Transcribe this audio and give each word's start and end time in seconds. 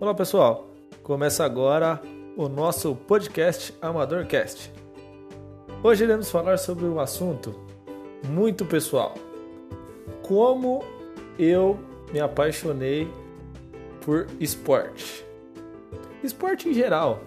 Olá 0.00 0.14
pessoal, 0.14 0.68
começa 1.02 1.44
agora 1.44 2.00
o 2.36 2.48
nosso 2.48 2.94
podcast 2.94 3.74
AmadorCast. 3.82 4.72
Hoje 5.82 6.04
iremos 6.04 6.30
falar 6.30 6.56
sobre 6.56 6.84
um 6.84 7.00
assunto 7.00 7.52
muito 8.28 8.64
pessoal: 8.64 9.14
como 10.22 10.84
eu 11.36 11.80
me 12.12 12.20
apaixonei 12.20 13.10
por 14.02 14.28
esporte. 14.38 15.26
Esporte 16.22 16.68
em 16.68 16.74
geral, 16.74 17.18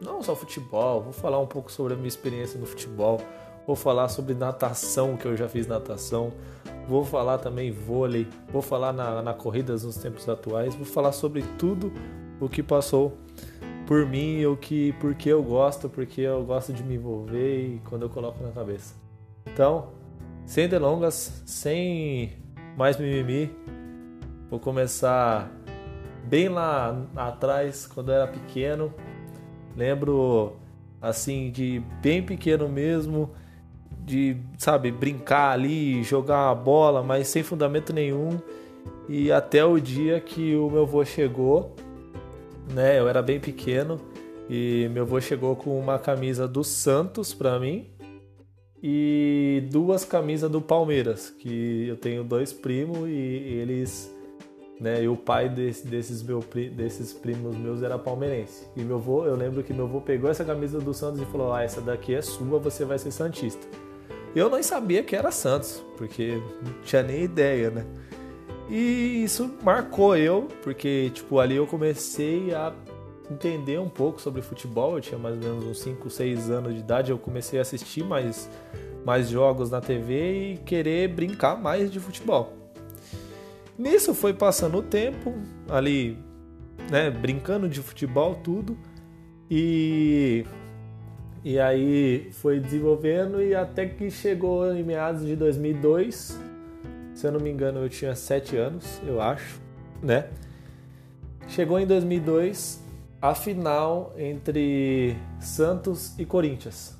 não 0.00 0.22
só 0.22 0.36
futebol. 0.36 1.02
Vou 1.02 1.12
falar 1.12 1.40
um 1.40 1.48
pouco 1.48 1.72
sobre 1.72 1.94
a 1.94 1.96
minha 1.96 2.06
experiência 2.06 2.60
no 2.60 2.66
futebol. 2.66 3.20
Vou 3.66 3.74
falar 3.74 4.08
sobre 4.08 4.34
natação, 4.34 5.16
que 5.16 5.26
eu 5.26 5.36
já 5.36 5.48
fiz 5.48 5.66
natação. 5.66 6.32
Vou 6.88 7.04
falar 7.04 7.38
também 7.38 7.72
vôlei. 7.72 8.28
Vou 8.52 8.62
falar 8.62 8.92
na, 8.92 9.20
na 9.20 9.34
corridas 9.34 9.82
nos 9.82 9.96
tempos 9.96 10.28
atuais. 10.28 10.76
Vou 10.76 10.86
falar 10.86 11.10
sobre 11.12 11.42
tudo 11.58 11.92
o 12.40 12.48
que 12.48 12.62
passou 12.62 13.16
por 13.86 14.06
mim, 14.06 14.44
o 14.46 14.56
que 14.56 14.92
porque 14.94 15.28
eu 15.28 15.42
gosto, 15.42 15.88
porque 15.88 16.20
eu 16.20 16.44
gosto 16.44 16.72
de 16.72 16.82
me 16.82 16.94
envolver 16.94 17.74
e 17.74 17.82
quando 17.84 18.02
eu 18.02 18.08
coloco 18.08 18.42
na 18.42 18.50
cabeça. 18.50 18.94
Então, 19.46 19.88
sem 20.46 20.68
delongas, 20.68 21.42
sem 21.44 22.32
mais 22.76 22.96
mimimi, 22.96 23.50
vou 24.48 24.60
começar 24.60 25.50
bem 26.24 26.48
lá 26.48 27.04
atrás, 27.16 27.86
quando 27.86 28.10
eu 28.10 28.14
era 28.14 28.26
pequeno. 28.28 28.94
Lembro 29.76 30.56
assim 31.00 31.50
de 31.50 31.82
bem 32.00 32.22
pequeno 32.22 32.68
mesmo, 32.68 33.30
de, 34.04 34.36
sabe, 34.56 34.90
brincar 34.90 35.52
ali, 35.52 36.02
jogar 36.02 36.50
a 36.50 36.54
bola, 36.54 37.02
mas 37.02 37.28
sem 37.28 37.42
fundamento 37.42 37.92
nenhum. 37.92 38.38
E 39.08 39.32
até 39.32 39.64
o 39.64 39.80
dia 39.80 40.20
que 40.20 40.54
o 40.54 40.70
meu 40.70 40.82
avô 40.82 41.04
chegou 41.04 41.74
né? 42.74 42.98
Eu 42.98 43.08
era 43.08 43.22
bem 43.22 43.40
pequeno 43.40 44.00
e 44.48 44.88
meu 44.92 45.04
avô 45.04 45.20
chegou 45.20 45.54
com 45.56 45.78
uma 45.78 45.98
camisa 45.98 46.48
do 46.48 46.64
Santos 46.64 47.32
para 47.32 47.58
mim 47.58 47.90
e 48.82 49.68
duas 49.70 50.04
camisas 50.04 50.50
do 50.50 50.60
Palmeiras, 50.60 51.30
que 51.30 51.86
eu 51.86 51.96
tenho 51.96 52.24
dois 52.24 52.52
primos 52.52 53.08
e 53.08 53.12
eles, 53.12 54.10
né, 54.80 55.02
e 55.02 55.08
o 55.08 55.16
pai 55.16 55.48
desse, 55.48 55.86
desses, 55.86 56.22
meu, 56.22 56.40
desses 56.74 57.12
primos 57.12 57.54
meus 57.56 57.82
era 57.82 57.98
palmeirense. 57.98 58.66
E 58.74 58.80
meu 58.80 58.96
avô, 58.96 59.26
eu 59.26 59.36
lembro 59.36 59.62
que 59.62 59.72
meu 59.74 59.84
avô 59.84 60.00
pegou 60.00 60.30
essa 60.30 60.44
camisa 60.44 60.80
do 60.80 60.94
Santos 60.94 61.20
e 61.20 61.26
falou: 61.26 61.52
"Ah, 61.52 61.62
essa 61.62 61.80
daqui 61.80 62.14
é 62.14 62.22
sua, 62.22 62.58
você 62.58 62.84
vai 62.84 62.98
ser 62.98 63.10
santista". 63.10 63.66
Eu 64.34 64.48
não 64.48 64.62
sabia 64.62 65.02
que 65.02 65.14
era 65.14 65.30
Santos, 65.30 65.84
porque 65.98 66.40
não 66.64 66.82
tinha 66.82 67.02
nem 67.02 67.22
ideia, 67.24 67.70
né? 67.70 67.84
E 68.70 69.24
isso 69.24 69.50
marcou 69.64 70.16
eu, 70.16 70.46
porque 70.62 71.10
tipo 71.12 71.40
ali 71.40 71.56
eu 71.56 71.66
comecei 71.66 72.54
a 72.54 72.72
entender 73.28 73.80
um 73.80 73.88
pouco 73.88 74.20
sobre 74.20 74.40
futebol. 74.42 74.96
Eu 74.96 75.00
tinha 75.00 75.18
mais 75.18 75.34
ou 75.36 75.42
menos 75.42 75.64
uns 75.64 75.80
5, 75.80 76.08
6 76.08 76.50
anos 76.50 76.74
de 76.74 76.80
idade, 76.80 77.10
eu 77.10 77.18
comecei 77.18 77.58
a 77.58 77.62
assistir 77.62 78.04
mais 78.04 78.48
mais 79.04 79.28
jogos 79.28 79.70
na 79.70 79.80
TV 79.80 80.52
e 80.52 80.56
querer 80.58 81.08
brincar 81.08 81.56
mais 81.60 81.90
de 81.90 81.98
futebol. 81.98 82.52
Nisso 83.78 84.14
foi 84.14 84.34
passando 84.34 84.78
o 84.78 84.82
tempo, 84.82 85.34
ali, 85.68 86.18
né, 86.90 87.10
brincando 87.10 87.68
de 87.68 87.80
futebol 87.80 88.34
tudo. 88.36 88.76
E 89.50 90.44
e 91.42 91.58
aí 91.58 92.28
foi 92.32 92.60
desenvolvendo 92.60 93.42
e 93.42 93.54
até 93.54 93.86
que 93.86 94.10
chegou 94.10 94.72
em 94.74 94.84
meados 94.84 95.24
de 95.24 95.34
2002, 95.34 96.38
se 97.20 97.26
eu 97.26 97.32
não 97.32 97.38
me 97.38 97.50
engano, 97.50 97.80
eu 97.80 97.88
tinha 97.90 98.16
7 98.16 98.56
anos, 98.56 98.98
eu 99.06 99.20
acho, 99.20 99.60
né? 100.02 100.30
Chegou 101.48 101.78
em 101.78 101.86
2002 101.86 102.82
a 103.20 103.34
final 103.34 104.14
entre 104.16 105.14
Santos 105.38 106.18
e 106.18 106.24
Corinthians. 106.24 106.96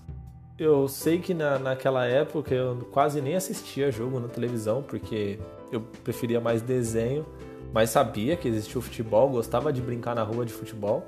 Eu 0.58 0.86
sei 0.88 1.20
que 1.20 1.32
na, 1.32 1.58
naquela 1.58 2.04
época 2.04 2.54
eu 2.54 2.86
quase 2.92 3.22
nem 3.22 3.34
assistia 3.34 3.90
jogo 3.90 4.20
na 4.20 4.28
televisão, 4.28 4.82
porque 4.82 5.38
eu 5.72 5.80
preferia 6.04 6.38
mais 6.38 6.60
desenho, 6.60 7.24
mas 7.72 7.88
sabia 7.88 8.36
que 8.36 8.46
existia 8.46 8.78
o 8.78 8.82
futebol, 8.82 9.30
gostava 9.30 9.72
de 9.72 9.80
brincar 9.80 10.14
na 10.14 10.22
rua 10.22 10.44
de 10.44 10.52
futebol, 10.52 11.02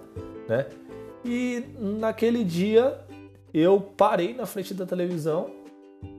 né? 0.48 0.64
E 1.22 1.62
naquele 1.78 2.42
dia 2.42 2.98
eu 3.52 3.78
parei 3.78 4.32
na 4.32 4.46
frente 4.46 4.72
da 4.72 4.86
televisão 4.86 5.61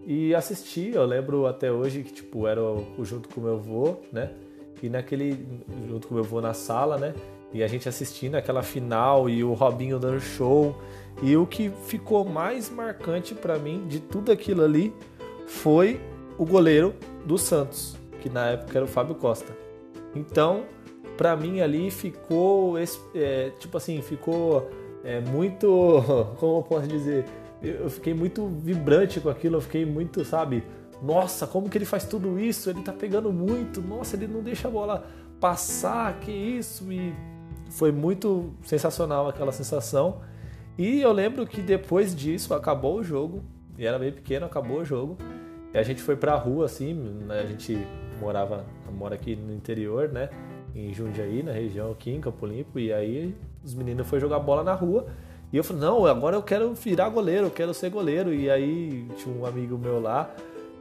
e 0.05 0.33
assisti. 0.33 0.91
Eu 0.93 1.05
lembro 1.05 1.45
até 1.45 1.71
hoje 1.71 2.03
que 2.03 2.13
tipo 2.13 2.47
era 2.47 2.61
o, 2.61 2.85
junto 3.03 3.29
com 3.29 3.41
meu 3.41 3.53
avô, 3.53 3.97
né? 4.11 4.31
E 4.81 4.89
naquele 4.89 5.45
junto 5.87 6.07
com 6.07 6.15
meu 6.15 6.23
avô 6.23 6.41
na 6.41 6.53
sala, 6.53 6.97
né? 6.97 7.13
E 7.53 7.63
a 7.63 7.67
gente 7.67 7.87
assistindo 7.87 8.35
aquela 8.35 8.63
final 8.63 9.29
e 9.29 9.43
o 9.43 9.53
Robinho 9.53 9.99
dando 9.99 10.19
show. 10.19 10.75
E 11.21 11.37
o 11.37 11.45
que 11.45 11.71
ficou 11.85 12.25
mais 12.25 12.69
marcante 12.69 13.35
para 13.35 13.59
mim 13.59 13.85
de 13.87 13.99
tudo 13.99 14.31
aquilo 14.31 14.63
ali 14.63 14.93
foi 15.45 16.01
o 16.37 16.45
goleiro 16.45 16.95
do 17.25 17.37
Santos, 17.37 17.95
que 18.21 18.29
na 18.29 18.47
época 18.47 18.77
era 18.77 18.85
o 18.85 18.87
Fábio 18.87 19.15
Costa. 19.15 19.55
Então, 20.15 20.63
para 21.15 21.35
mim 21.35 21.61
ali 21.61 21.91
ficou 21.91 22.75
é, 23.13 23.51
tipo 23.59 23.77
assim, 23.77 24.01
ficou 24.01 24.69
é, 25.03 25.19
muito, 25.19 26.03
como 26.39 26.57
eu 26.57 26.63
posso 26.63 26.87
dizer, 26.87 27.25
eu 27.63 27.89
fiquei 27.89 28.13
muito 28.13 28.45
vibrante 28.47 29.19
com 29.19 29.29
aquilo, 29.29 29.57
eu 29.57 29.61
fiquei 29.61 29.85
muito, 29.85 30.23
sabe? 30.25 30.63
Nossa, 31.01 31.47
como 31.47 31.69
que 31.69 31.77
ele 31.77 31.85
faz 31.85 32.05
tudo 32.05 32.39
isso? 32.39 32.69
Ele 32.69 32.81
tá 32.81 32.91
pegando 32.91 33.31
muito, 33.31 33.81
nossa, 33.81 34.15
ele 34.15 34.27
não 34.27 34.41
deixa 34.41 34.67
a 34.67 34.71
bola 34.71 35.05
passar, 35.39 36.19
que 36.19 36.31
isso? 36.31 36.91
E 36.91 37.13
foi 37.69 37.91
muito 37.91 38.53
sensacional 38.63 39.27
aquela 39.27 39.51
sensação. 39.51 40.21
E 40.77 41.01
eu 41.01 41.11
lembro 41.11 41.45
que 41.45 41.61
depois 41.61 42.15
disso 42.15 42.53
acabou 42.53 42.99
o 42.99 43.03
jogo, 43.03 43.43
e 43.77 43.85
era 43.85 43.97
bem 43.97 44.11
pequeno, 44.11 44.45
acabou 44.45 44.79
o 44.79 44.85
jogo. 44.85 45.17
E 45.73 45.77
a 45.77 45.83
gente 45.83 46.01
foi 46.01 46.15
pra 46.15 46.35
rua, 46.35 46.65
assim, 46.65 46.93
né? 46.93 47.39
a 47.39 47.45
gente 47.45 47.77
morava, 48.19 48.65
mora 48.91 49.15
aqui 49.15 49.35
no 49.35 49.53
interior, 49.53 50.09
né? 50.09 50.29
Em 50.75 50.93
Jundiaí, 50.93 51.43
na 51.43 51.51
região 51.51 51.91
aqui, 51.91 52.11
em 52.11 52.21
Campo 52.21 52.45
Limpo, 52.45 52.79
e 52.79 52.91
aí 52.91 53.35
os 53.63 53.73
meninos 53.73 54.07
foram 54.07 54.21
jogar 54.21 54.39
bola 54.39 54.63
na 54.63 54.73
rua. 54.73 55.07
E 55.53 55.57
eu 55.57 55.63
falei, 55.63 55.83
não, 55.83 56.03
agora 56.07 56.35
eu 56.35 56.41
quero 56.41 56.73
virar 56.73 57.09
goleiro, 57.09 57.45
eu 57.45 57.51
quero 57.51 57.75
ser 57.75 57.91
goleiro. 57.91 58.33
E 58.33 58.49
aí 58.49 59.05
tinha 59.17 59.33
um 59.33 59.45
amigo 59.45 59.77
meu 59.77 60.01
lá, 60.01 60.33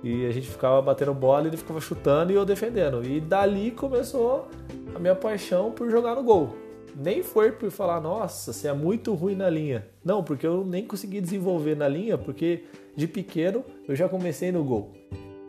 e 0.03 0.25
a 0.25 0.31
gente 0.31 0.49
ficava 0.49 0.81
batendo 0.81 1.13
bola, 1.13 1.45
e 1.45 1.49
ele 1.49 1.59
ficava 1.59 1.79
chutando 1.79 2.33
e 2.33 2.35
eu 2.35 2.45
defendendo. 2.47 3.05
E 3.05 3.21
dali 3.21 3.71
começou 3.71 4.49
a 4.95 4.99
minha 4.99 5.15
paixão 5.15 5.71
por 5.73 5.91
jogar 5.91 6.15
no 6.15 6.23
gol. 6.23 6.57
Nem 6.97 7.23
foi 7.23 7.53
por 7.53 7.71
falar, 7.71 8.01
nossa, 8.01 8.51
você 8.51 8.67
é 8.67 8.73
muito 8.73 9.13
ruim 9.13 9.35
na 9.35 9.51
linha. 9.51 9.87
Não, 10.03 10.25
porque 10.25 10.47
eu 10.47 10.65
nem 10.65 10.87
consegui 10.87 11.21
desenvolver 11.21 11.77
na 11.77 11.87
linha, 11.87 12.17
porque 12.17 12.65
de 12.97 13.07
pequeno 13.07 13.63
eu 13.87 13.95
já 13.95 14.09
comecei 14.09 14.51
no 14.51 14.65
gol. 14.65 14.91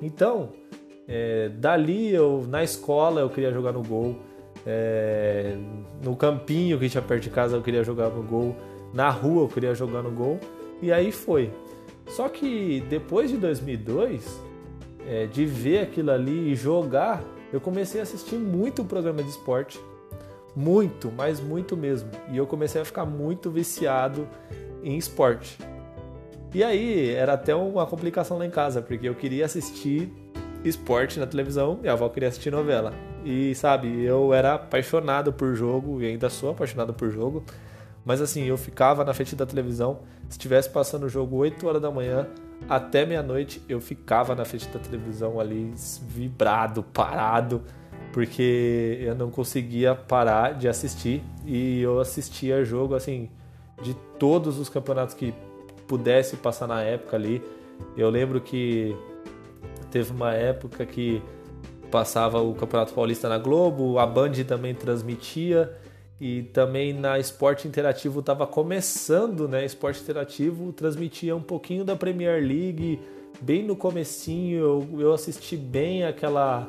Então, 0.02 0.50
é, 1.08 1.48
dali 1.48 2.14
eu 2.14 2.46
na 2.50 2.62
escola 2.62 3.22
eu 3.22 3.30
queria 3.30 3.54
jogar 3.54 3.72
no 3.72 3.84
gol. 3.84 4.18
É, 4.66 5.56
no 6.04 6.14
campinho 6.16 6.78
que 6.78 6.90
tinha 6.90 7.02
perto 7.02 7.24
de 7.24 7.30
casa 7.30 7.56
eu 7.56 7.62
queria 7.62 7.84
jogar 7.84 8.10
no 8.10 8.24
gol 8.24 8.56
na 8.94 9.10
rua 9.10 9.44
eu 9.44 9.48
queria 9.48 9.74
jogar 9.74 10.02
no 10.02 10.12
gol 10.12 10.40
e 10.82 10.92
aí 10.92 11.12
foi. 11.12 11.52
Só 12.08 12.30
que 12.30 12.84
depois 12.90 13.32
de 13.32 13.38
2002, 13.38 14.42
é, 15.08 15.26
de 15.26 15.46
ver 15.46 15.80
aquilo 15.80 16.12
ali 16.12 16.52
e 16.52 16.56
jogar, 16.56 17.24
eu 17.52 17.60
comecei 17.60 18.00
a 18.00 18.04
assistir 18.04 18.36
muito 18.36 18.84
programa 18.84 19.24
de 19.24 19.30
esporte, 19.30 19.80
muito, 20.56 21.12
mas 21.12 21.40
muito 21.40 21.76
mesmo. 21.76 22.10
E 22.32 22.38
eu 22.38 22.46
comecei 22.46 22.82
a 22.82 22.86
ficar 22.86 23.06
muito 23.06 23.50
viciado 23.50 24.28
em 24.84 24.98
esporte. 24.98 25.58
E 26.54 26.64
aí 26.64 27.10
era 27.10 27.34
até 27.34 27.56
uma 27.56 27.86
complicação 27.86 28.38
lá 28.38 28.46
em 28.46 28.52
casa, 28.52 28.82
porque 28.82 29.08
eu 29.08 29.16
queria 29.16 29.46
assistir 29.46 30.12
esporte 30.64 31.20
na 31.20 31.26
televisão 31.26 31.80
e 31.84 31.90
a 31.90 31.94
avó 31.94 32.08
queria 32.10 32.30
assistir 32.30 32.52
novela. 32.52 32.94
E 33.26 33.56
sabe, 33.56 34.04
eu 34.04 34.34
era 34.34 34.56
apaixonado 34.56 35.34
por 35.34 35.56
jogo 35.56 36.02
e 36.02 36.06
ainda 36.06 36.30
sou 36.30 36.52
apaixonado 36.52 36.94
por 36.94 37.10
jogo. 37.10 37.44
Mas 38.06 38.22
assim, 38.22 38.44
eu 38.44 38.58
ficava 38.58 39.04
na 39.04 39.14
frente 39.14 39.36
da 39.36 39.46
televisão, 39.46 40.00
se 40.28 40.38
estivesse 40.38 40.70
passando 40.70 41.04
o 41.04 41.10
jogo 41.10 41.38
8 41.38 41.66
horas 41.66 41.82
da 41.82 41.90
manhã 41.90 42.28
até 42.68 43.06
meia-noite, 43.06 43.62
eu 43.68 43.80
ficava 43.80 44.36
na 44.36 44.46
frente 44.46 44.68
da 44.70 44.80
televisão 44.80 45.40
ali 45.40 45.74
vibrado, 46.08 46.84
parado, 46.84 47.62
porque 48.12 49.00
eu 49.02 49.16
não 49.16 49.30
conseguia 49.30 49.96
parar 49.96 50.54
de 50.54 50.68
assistir. 50.68 51.24
E 51.46 51.82
eu 51.82 52.00
assistia 52.00 52.64
jogo 52.64 52.96
assim 52.96 53.30
de 53.82 53.94
todos 54.18 54.60
os 54.60 54.70
campeonatos 54.70 55.16
que 55.16 55.34
pudesse 55.88 56.38
passar 56.38 56.68
na 56.68 56.82
época 56.82 57.16
ali. 57.16 57.42
Eu 57.98 58.10
lembro 58.10 58.40
que 58.40 58.96
teve 59.92 60.12
uma 60.12 60.34
época 60.34 60.86
que 60.86 61.22
passava 61.92 62.42
o 62.42 62.56
Campeonato 62.56 62.94
Paulista 62.94 63.30
na 63.30 63.38
Globo, 63.38 64.00
a 64.00 64.06
Band 64.06 64.32
também 64.48 64.74
transmitia 64.74 65.72
e 66.24 66.42
também 66.42 66.94
na 66.94 67.20
Esporte 67.20 67.68
Interativo 67.68 68.22
estava 68.22 68.48
começando, 68.48 69.46
né? 69.46 69.66
Esporte 69.66 70.02
Interativo 70.02 70.72
transmitia 70.72 71.36
um 71.36 71.42
pouquinho 71.42 71.84
da 71.84 71.98
Premier 71.98 72.42
League, 72.42 72.98
bem 73.42 73.62
no 73.62 73.76
comecinho, 73.76 74.58
eu, 74.58 75.02
eu 75.02 75.12
assisti 75.12 75.58
bem 75.58 76.06
aquela 76.06 76.66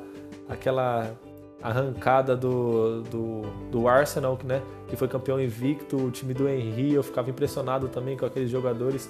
aquela 0.49 1.17
arrancada 1.62 2.37
do, 2.37 3.03
do, 3.03 3.43
do 3.71 3.87
Arsenal, 3.87 4.37
né? 4.43 4.61
Que 4.89 4.97
foi 4.97 5.06
campeão 5.06 5.41
invicto, 5.41 5.99
o 5.99 6.11
time 6.11 6.35
do 6.35 6.49
Henry, 6.49 6.93
eu 6.93 7.05
ficava 7.05 7.31
impressionado 7.31 7.87
também 7.87 8.17
com 8.17 8.27
aqueles 8.27 8.51
jogadores. 8.51 9.09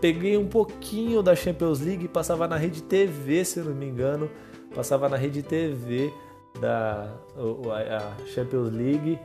Peguei 0.00 0.36
um 0.36 0.48
pouquinho 0.48 1.22
da 1.22 1.36
Champions 1.36 1.78
League, 1.78 2.08
passava 2.08 2.48
na 2.48 2.56
rede 2.56 2.82
TV, 2.82 3.44
se 3.44 3.60
não 3.60 3.72
me 3.72 3.86
engano, 3.86 4.28
passava 4.74 5.08
na 5.08 5.16
rede 5.16 5.44
TV 5.44 6.12
da 6.60 7.08
a 7.38 8.26
Champions 8.26 8.72
League 8.72 9.16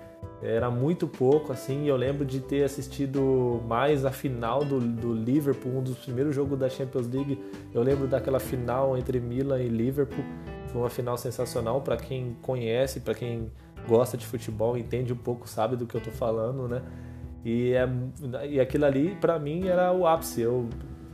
era 0.41 0.71
muito 0.71 1.07
pouco 1.07 1.53
assim 1.53 1.87
eu 1.87 1.95
lembro 1.95 2.25
de 2.25 2.39
ter 2.39 2.63
assistido 2.63 3.61
mais 3.67 4.03
a 4.03 4.11
final 4.11 4.65
do, 4.65 4.79
do 4.79 5.13
Liverpool 5.13 5.77
um 5.77 5.83
dos 5.83 5.97
primeiros 5.97 6.35
jogos 6.35 6.57
da 6.57 6.67
Champions 6.67 7.07
League. 7.07 7.39
Eu 7.73 7.83
lembro 7.83 8.07
daquela 8.07 8.39
final 8.39 8.97
entre 8.97 9.19
Milan 9.19 9.61
e 9.61 9.67
Liverpool. 9.67 10.25
Foi 10.67 10.81
uma 10.81 10.89
final 10.89 11.17
sensacional 11.17 11.81
para 11.81 11.95
quem 11.95 12.35
conhece 12.41 13.01
para 13.01 13.13
quem 13.13 13.51
gosta 13.87 14.17
de 14.17 14.25
futebol 14.25 14.77
entende 14.77 15.13
um 15.13 15.17
pouco 15.17 15.47
sabe 15.47 15.75
do 15.75 15.85
que 15.85 15.95
eu 15.95 15.99
estou 15.99 16.13
falando 16.13 16.67
né? 16.67 16.81
E 17.45 17.73
é 17.73 17.87
e 18.47 18.59
aquilo 18.59 18.85
ali 18.85 19.15
para 19.21 19.37
mim 19.37 19.67
era 19.67 19.93
o 19.93 20.07
ápice. 20.07 20.41
Eu 20.41 20.67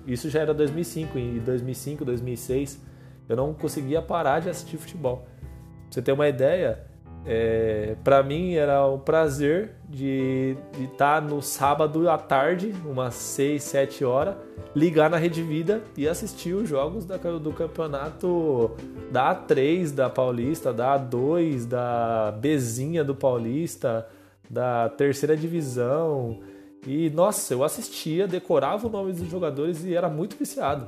isso 0.06 0.30
já 0.30 0.40
era 0.40 0.54
2005 0.54 1.20
em 1.20 1.40
2005 1.40 2.06
2006 2.06 2.82
eu 3.28 3.36
não 3.36 3.54
conseguia 3.54 4.02
parar 4.02 4.40
de 4.40 4.50
assistir 4.50 4.78
futebol. 4.78 5.28
Pra 5.28 5.46
você 5.90 6.02
ter 6.02 6.14
uma 6.14 6.30
ideia 6.30 6.87
é, 7.30 7.98
para 8.06 8.24
mim 8.24 8.54
era 8.54 8.88
um 8.88 8.98
prazer 8.98 9.76
de 9.90 10.56
estar 10.80 11.22
tá 11.22 11.22
no 11.22 11.42
sábado 11.42 12.10
à 12.10 12.18
tarde, 12.18 12.74
umas 12.86 13.16
6, 13.16 13.62
7 13.62 14.06
horas, 14.06 14.36
ligar 14.74 15.10
na 15.10 15.18
Rede 15.18 15.44
Vida 15.44 15.82
e 15.98 16.08
assistir 16.08 16.54
os 16.54 16.70
jogos 16.70 17.04
da, 17.04 17.18
do 17.18 17.52
campeonato 17.52 18.72
da 19.12 19.36
A3 19.36 19.94
da 19.94 20.10
Paulista, 20.10 20.72
da 20.72 20.98
A2, 20.98 21.68
da 21.68 22.32
Bezinha 22.40 23.04
do 23.04 23.14
Paulista, 23.14 24.08
da 24.50 24.88
terceira 24.88 25.36
divisão. 25.36 26.40
E 26.86 27.10
nossa, 27.10 27.54
eu 27.54 27.62
assistia, 27.62 28.26
decorava 28.26 28.88
o 28.88 28.90
nome 28.90 29.12
dos 29.12 29.30
jogadores 29.30 29.84
e 29.84 29.94
era 29.94 30.08
muito 30.08 30.38
viciado. 30.38 30.88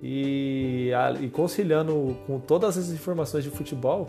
E, 0.00 0.90
e 1.20 1.28
conciliando 1.30 2.16
com 2.28 2.38
todas 2.38 2.78
as 2.78 2.90
informações 2.90 3.42
de 3.42 3.50
futebol, 3.50 4.06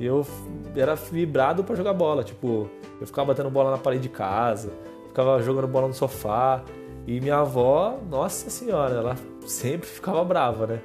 eu 0.00 0.26
era 0.74 0.94
vibrado 0.94 1.64
para 1.64 1.74
jogar 1.74 1.92
bola. 1.92 2.24
Tipo, 2.24 2.68
eu 3.00 3.06
ficava 3.06 3.28
batendo 3.28 3.50
bola 3.50 3.70
na 3.70 3.78
parede 3.78 4.02
de 4.02 4.08
casa, 4.08 4.72
ficava 5.08 5.42
jogando 5.42 5.68
bola 5.68 5.88
no 5.88 5.94
sofá. 5.94 6.62
E 7.06 7.20
minha 7.20 7.38
avó, 7.38 7.98
nossa 8.08 8.48
senhora, 8.48 8.94
ela 8.94 9.16
sempre 9.44 9.88
ficava 9.88 10.24
brava, 10.24 10.66
né? 10.66 10.80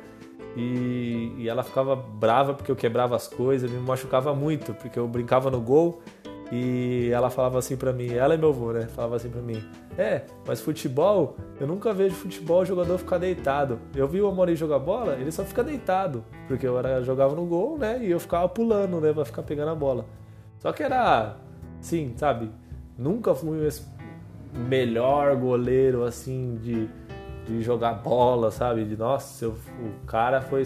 E, 0.55 1.33
e 1.37 1.47
ela 1.47 1.61
ficava 1.61 1.95
brava 1.95 2.55
porque 2.55 2.71
eu 2.71 2.75
quebrava 2.75 3.15
as 3.15 3.27
coisas, 3.27 3.69
me 3.69 3.79
machucava 3.79 4.33
muito, 4.33 4.73
porque 4.73 4.97
eu 4.97 5.07
brincava 5.07 5.51
no 5.51 5.61
gol 5.61 6.01
e 6.51 7.09
ela 7.11 7.29
falava 7.29 7.59
assim 7.59 7.75
para 7.75 7.91
mim, 7.91 8.13
ela 8.13 8.33
é 8.33 8.37
meu 8.37 8.49
avô, 8.49 8.71
né? 8.71 8.87
Falava 8.87 9.17
assim 9.17 9.29
para 9.29 9.41
mim: 9.41 9.61
"É, 9.97 10.21
mas 10.45 10.61
futebol, 10.61 11.35
eu 11.59 11.67
nunca 11.67 11.93
vejo 11.93 12.15
futebol 12.15 12.63
jogador 12.65 12.97
ficar 12.97 13.17
deitado. 13.17 13.79
Eu 13.93 14.07
vi 14.07 14.21
o 14.21 14.27
Amorim 14.27 14.55
jogar 14.55 14.79
bola, 14.79 15.15
ele 15.15 15.31
só 15.31 15.43
fica 15.43 15.63
deitado, 15.63 16.23
porque 16.47 16.65
eu 16.65 16.77
era, 16.79 17.01
jogava 17.03 17.35
no 17.35 17.45
gol, 17.45 17.77
né? 17.77 17.99
E 18.01 18.11
eu 18.11 18.19
ficava 18.19 18.47
pulando, 18.47 19.01
né, 19.01 19.11
para 19.11 19.25
ficar 19.25 19.43
pegando 19.43 19.71
a 19.71 19.75
bola. 19.75 20.05
Só 20.59 20.71
que 20.71 20.83
era 20.83 21.35
sim, 21.81 22.13
sabe? 22.15 22.49
Nunca 22.97 23.35
fui 23.35 23.67
o 23.67 24.59
melhor 24.59 25.35
goleiro 25.35 26.03
assim 26.03 26.57
de, 26.61 26.89
de 27.45 27.61
jogar 27.61 27.93
bola, 27.93 28.51
sabe? 28.51 28.85
De 28.85 28.95
nossa, 28.95 29.45
eu, 29.45 29.51
o 29.51 30.05
cara 30.05 30.41
foi 30.41 30.63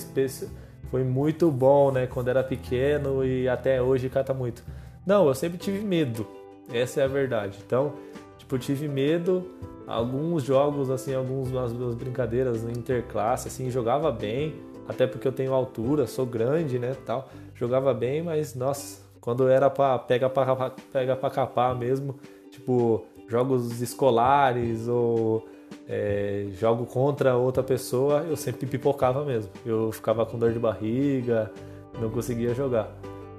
foi 0.91 1.03
muito 1.03 1.49
bom, 1.49 1.91
né, 1.91 2.05
quando 2.05 2.27
era 2.27 2.43
pequeno 2.43 3.25
e 3.25 3.47
até 3.47 3.81
hoje 3.81 4.09
cata 4.09 4.33
muito. 4.33 4.63
Não, 5.05 5.27
eu 5.27 5.33
sempre 5.33 5.57
tive 5.57 5.79
medo. 5.79 6.25
Essa 6.71 7.01
é 7.01 7.03
a 7.03 7.07
verdade. 7.07 7.57
Então, 7.65 7.93
tipo, 8.37 8.55
eu 8.55 8.59
tive 8.59 8.87
medo. 8.87 9.45
Alguns 9.87 10.43
jogos, 10.43 10.89
assim, 10.89 11.13
algumas 11.13 11.73
das 11.73 11.95
brincadeiras 11.95 12.63
interclasse, 12.63 13.47
assim, 13.47 13.69
jogava 13.69 14.11
bem. 14.11 14.55
Até 14.87 15.05
porque 15.07 15.27
eu 15.27 15.31
tenho 15.31 15.53
altura, 15.53 16.07
sou 16.07 16.25
grande, 16.25 16.79
né, 16.79 16.95
tal. 17.05 17.29
Jogava 17.55 17.93
bem, 17.93 18.21
mas, 18.21 18.55
nossa, 18.55 19.01
quando 19.19 19.47
era 19.47 19.69
pra 19.69 19.97
pega 19.99 20.29
pra, 20.29 20.71
pega 20.91 21.15
pra 21.15 21.29
capar 21.29 21.75
mesmo, 21.77 22.15
tipo, 22.49 23.05
jogos 23.27 23.81
escolares 23.81 24.87
ou 24.87 25.45
é, 25.87 26.47
jogo 26.53 26.85
contra 26.85 27.35
outra 27.35 27.63
pessoa, 27.63 28.25
eu 28.27 28.35
sempre 28.35 28.65
pipocava 28.65 29.23
mesmo. 29.23 29.51
Eu 29.65 29.91
ficava 29.91 30.25
com 30.25 30.37
dor 30.37 30.51
de 30.51 30.59
barriga, 30.59 31.51
não 31.99 32.09
conseguia 32.09 32.53
jogar. 32.53 32.91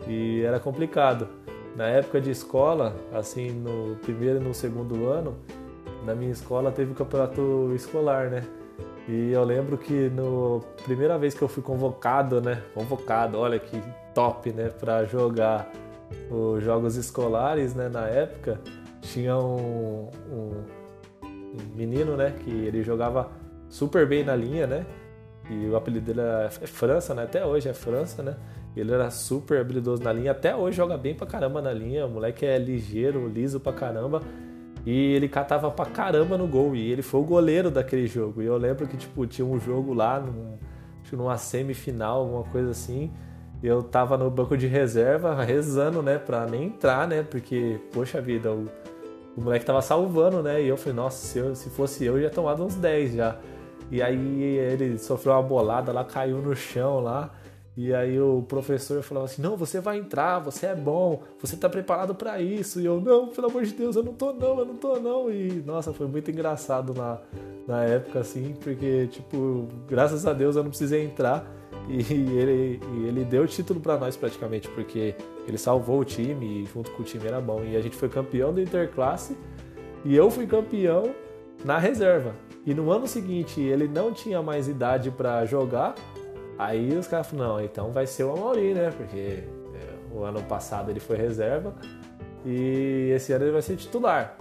E 0.07 0.43
era 0.43 0.59
complicado. 0.59 1.29
Na 1.77 1.87
época 1.87 2.21
de 2.21 2.31
escola, 2.31 2.95
assim, 3.13 3.51
no 3.51 3.97
primeiro 3.97 4.39
e 4.39 4.45
no 4.45 4.53
segundo 4.53 5.07
ano, 5.07 5.37
na 6.05 6.15
minha 6.15 6.31
escola 6.31 6.71
teve 6.71 6.93
o 6.93 6.95
campeonato 6.95 7.73
escolar, 7.75 8.29
né? 8.29 8.45
E 9.09 9.33
eu 9.33 9.43
lembro 9.43 9.77
que 9.79 10.09
no 10.11 10.61
primeira 10.85 11.19
vez 11.19 11.35
que 11.35 11.43
eu 11.43 11.49
fui 11.49 11.63
convocado, 11.63 12.41
né? 12.41 12.63
Convocado, 12.75 13.39
olha 13.39 13.59
que 13.59 13.83
top, 14.15 14.53
né? 14.53 14.69
Para 14.69 15.05
jogar 15.05 15.71
os 16.31 16.63
jogos 16.63 16.97
escolares, 16.97 17.75
né? 17.75 17.89
Na 17.89 18.07
época 18.07 18.61
tinha 19.01 19.37
um, 19.37 20.09
um, 20.31 20.65
um, 21.25 21.75
menino, 21.75 22.17
né? 22.17 22.33
Que 22.45 22.51
ele 22.51 22.83
jogava 22.83 23.31
super 23.69 24.07
bem 24.07 24.25
na 24.25 24.37
linha, 24.37 24.67
né? 24.67 24.87
E 25.51 25.67
o 25.67 25.77
apelido 25.77 26.07
dele 26.07 26.21
é 26.21 26.49
França, 26.67 27.15
né? 27.15 27.25
Até 27.25 27.45
hoje 27.45 27.69
é 27.69 27.75
França, 27.75 28.23
né? 28.23 28.37
Ele 28.77 28.93
era 28.93 29.11
super 29.11 29.61
habilidoso 29.61 30.03
na 30.03 30.13
linha, 30.13 30.31
até 30.31 30.57
hoje 30.57 30.77
joga 30.77 30.97
bem 30.97 31.15
pra 31.15 31.27
caramba 31.27 31.61
na 31.61 31.73
linha. 31.73 32.07
O 32.07 32.11
moleque 32.11 32.47
é 32.47 32.59
ligeiro, 32.59 33.29
liso 33.29 33.61
pra 33.61 33.73
caramba. 33.73 34.23
E 34.87 35.13
ele 35.13 35.29
catava 35.29 35.71
pra 35.71 35.85
caramba 35.85 36.39
no 36.39 36.47
gol. 36.47 36.75
E 36.75 36.91
ele 36.91 37.03
foi 37.03 37.21
o 37.21 37.25
goleiro 37.25 37.71
daquele 37.71 38.07
jogo. 38.07 38.43
E 38.43 38.47
eu 38.47 38.57
lembro 38.57 38.87
que, 38.87 38.97
tipo, 38.97 39.27
tinha 39.27 39.47
um 39.47 39.61
jogo 39.61 39.93
lá, 39.93 40.19
num, 40.19 40.59
numa 41.13 41.37
semifinal, 41.37 42.21
alguma 42.21 42.45
coisa 42.45 42.71
assim. 42.71 43.13
Eu 43.63 43.83
tava 43.83 44.17
no 44.17 44.31
banco 44.31 44.57
de 44.57 44.67
reserva, 44.67 45.41
rezando, 45.45 46.03
né, 46.03 46.19
pra 46.19 46.47
nem 46.47 46.65
entrar, 46.65 47.07
né? 47.07 47.23
Porque, 47.23 47.79
poxa 47.93 48.21
vida, 48.21 48.51
o, 48.51 48.67
o 49.37 49.41
moleque 49.41 49.65
tava 49.65 49.83
salvando, 49.83 50.43
né? 50.43 50.63
E 50.63 50.69
eu 50.69 50.77
falei, 50.77 50.95
nossa, 50.95 51.27
se, 51.27 51.39
eu, 51.39 51.55
se 51.55 51.71
fosse 51.71 52.05
eu, 52.05 52.17
eu 52.17 52.23
ia 52.23 52.31
tomar 52.31 52.61
uns 52.61 52.75
10 52.75 53.15
já. 53.15 53.37
E 53.91 54.03
aí 54.03 54.43
ele 54.43 54.99
sofreu 54.99 55.35
uma 55.35 55.43
bolada 55.43 55.93
lá, 55.93 56.03
caiu 56.05 56.39
no 56.39 56.57
chão 56.57 57.01
lá. 57.01 57.31
E 57.77 57.95
aí 57.95 58.21
o 58.21 58.43
professor 58.43 59.03
falava 59.03 59.27
assim: 59.27 59.41
"Não, 59.41 59.57
você 59.57 59.81
vai 59.81 59.99
entrar, 59.99 60.39
você 60.41 60.67
é 60.67 60.75
bom, 60.75 61.23
você 61.41 61.55
está 61.55 61.69
preparado 61.69 62.15
para 62.15 62.41
isso". 62.41 62.81
E 62.81 62.85
eu: 62.87 63.01
"Não, 63.01 63.29
pelo 63.29 63.49
amor 63.49 63.65
de 63.65 63.73
Deus, 63.73 63.97
eu 63.97 64.03
não 64.03 64.13
tô 64.13 64.33
não, 64.33 64.59
eu 64.59 64.65
não 64.67 64.77
tô 64.77 64.99
não". 65.01 65.31
E 65.31 65.63
nossa, 65.65 65.93
foi 65.93 66.07
muito 66.07 66.31
engraçado 66.31 66.93
na 66.93 67.19
na 67.67 67.85
época 67.85 68.21
assim, 68.21 68.55
porque 68.61 69.07
tipo, 69.07 69.69
graças 69.89 70.27
a 70.27 70.33
Deus 70.33 70.57
eu 70.57 70.63
não 70.63 70.71
precisei 70.71 71.05
entrar 71.05 71.47
e 71.89 72.01
ele 72.13 72.81
e 72.95 73.07
ele 73.07 73.25
deu 73.25 73.45
o 73.45 73.47
título 73.47 73.81
para 73.81 73.97
nós 73.97 74.17
praticamente, 74.17 74.69
porque 74.69 75.15
ele 75.47 75.59
salvou 75.59 76.01
o 76.01 76.05
time 76.05 76.63
e 76.63 76.67
junto 76.67 76.91
com 76.93 77.03
o 77.03 77.05
time 77.05 77.27
era 77.27 77.41
bom. 77.41 77.63
E 77.65 77.77
a 77.77 77.81
gente 77.81 77.97
foi 77.97 78.09
campeão 78.09 78.53
do 78.53 78.61
Interclasse 78.61 79.37
e 80.05 80.15
eu 80.15 80.31
fui 80.31 80.47
campeão 80.47 81.15
na 81.65 81.79
reserva. 81.79 82.35
E 82.65 82.75
no 82.75 82.91
ano 82.91 83.09
seguinte 83.09 83.61
ele 83.61 83.89
não 83.89 84.13
tinha 84.13 84.41
mais 84.43 84.69
idade 84.69 85.11
para 85.11 85.45
jogar 85.47 85.95
Aí 86.65 86.97
os 86.97 87.07
caras 87.07 87.27
falaram, 87.27 87.55
não, 87.55 87.65
então 87.65 87.91
vai 87.91 88.07
ser 88.07 88.25
o 88.25 88.33
Amaury, 88.33 88.75
né? 88.75 88.91
Porque 88.97 89.45
é, 89.75 90.15
o 90.15 90.23
ano 90.23 90.43
passado 90.43 90.91
ele 90.91 91.01
foi 91.01 91.17
reserva 91.17 91.75
e 92.45 93.13
esse 93.15 93.33
ano 93.33 93.45
ele 93.45 93.53
vai 93.53 93.63
ser 93.63 93.77
titular. 93.77 94.37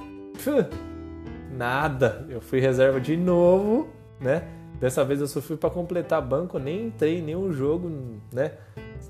nada, 1.52 2.26
eu 2.30 2.42
fui 2.42 2.60
reserva 2.60 3.00
de 3.00 3.16
novo, 3.18 3.90
né? 4.20 4.48
Dessa 4.80 5.06
vez 5.06 5.22
eu 5.22 5.28
só 5.28 5.42
fui 5.42 5.58
para 5.58 5.70
completar 5.70 6.22
banco, 6.22 6.58
nem 6.58 6.88
entrei 6.88 7.20
em 7.20 7.22
nenhum 7.22 7.54
jogo, 7.54 7.92
né? 8.34 8.54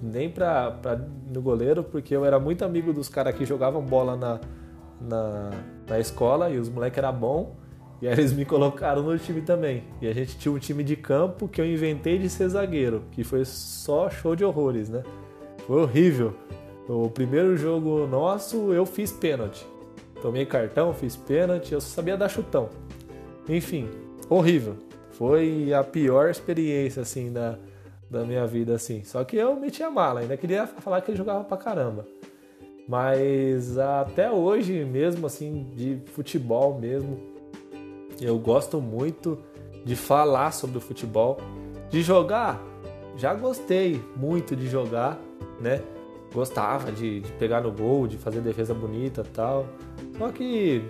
Nem 0.01 0.29
pra, 0.29 0.71
pra, 0.71 0.99
no 1.27 1.41
goleiro, 1.41 1.83
porque 1.83 2.15
eu 2.15 2.25
era 2.25 2.39
muito 2.39 2.65
amigo 2.65 2.91
dos 2.91 3.07
caras 3.07 3.33
que 3.35 3.45
jogavam 3.45 3.81
bola 3.81 4.17
na, 4.17 4.39
na, 4.99 5.49
na 5.87 5.99
escola 5.99 6.49
e 6.49 6.57
os 6.57 6.67
moleques 6.67 6.97
eram 6.97 7.13
bons. 7.13 7.60
E 8.01 8.07
aí 8.07 8.13
eles 8.13 8.33
me 8.33 8.43
colocaram 8.45 9.03
no 9.03 9.17
time 9.19 9.41
também. 9.41 9.83
E 10.01 10.07
a 10.07 10.13
gente 10.13 10.37
tinha 10.37 10.51
um 10.51 10.57
time 10.57 10.83
de 10.83 10.95
campo 10.95 11.47
que 11.47 11.61
eu 11.61 11.65
inventei 11.65 12.17
de 12.17 12.29
ser 12.29 12.49
zagueiro, 12.49 13.03
que 13.11 13.23
foi 13.23 13.45
só 13.45 14.09
show 14.09 14.35
de 14.35 14.43
horrores, 14.43 14.89
né? 14.89 15.03
Foi 15.67 15.81
horrível. 15.81 16.33
O 16.89 17.09
primeiro 17.09 17.55
jogo 17.55 18.07
nosso 18.07 18.73
eu 18.73 18.85
fiz 18.85 19.11
pênalti. 19.11 19.65
Tomei 20.21 20.45
cartão, 20.45 20.93
fiz 20.93 21.15
pênalti, 21.15 21.73
eu 21.73 21.81
só 21.81 21.95
sabia 21.95 22.17
dar 22.17 22.27
chutão. 22.27 22.69
Enfim, 23.47 23.87
horrível. 24.27 24.75
Foi 25.11 25.71
a 25.71 25.83
pior 25.83 26.29
experiência 26.29 27.03
assim 27.03 27.31
da, 27.31 27.57
da 28.09 28.23
minha 28.23 28.45
vida 28.47 28.73
assim. 28.73 29.03
Só 29.03 29.23
que 29.23 29.37
eu 29.37 29.55
meti 29.55 29.83
a 29.83 29.91
mala, 29.91 30.21
ainda 30.21 30.35
queria 30.35 30.65
falar 30.65 31.01
que 31.01 31.11
ele 31.11 31.17
jogava 31.17 31.43
pra 31.43 31.57
caramba. 31.57 32.07
Mas 32.87 33.77
até 33.77 34.31
hoje 34.31 34.83
mesmo 34.83 35.27
assim 35.27 35.71
de 35.75 35.99
futebol 36.07 36.79
mesmo, 36.79 37.30
eu 38.25 38.37
gosto 38.37 38.79
muito 38.79 39.37
de 39.83 39.95
falar 39.95 40.51
sobre 40.51 40.77
o 40.77 40.81
futebol, 40.81 41.37
de 41.89 42.01
jogar. 42.01 42.61
Já 43.17 43.33
gostei 43.33 44.01
muito 44.15 44.55
de 44.55 44.67
jogar, 44.67 45.19
né? 45.59 45.81
gostava 46.33 46.91
de, 46.91 47.19
de 47.19 47.31
pegar 47.33 47.61
no 47.61 47.71
gol, 47.71 48.07
de 48.07 48.17
fazer 48.17 48.41
defesa 48.41 48.73
bonita 48.73 49.25
tal. 49.33 49.65
Só 50.17 50.29
que 50.29 50.83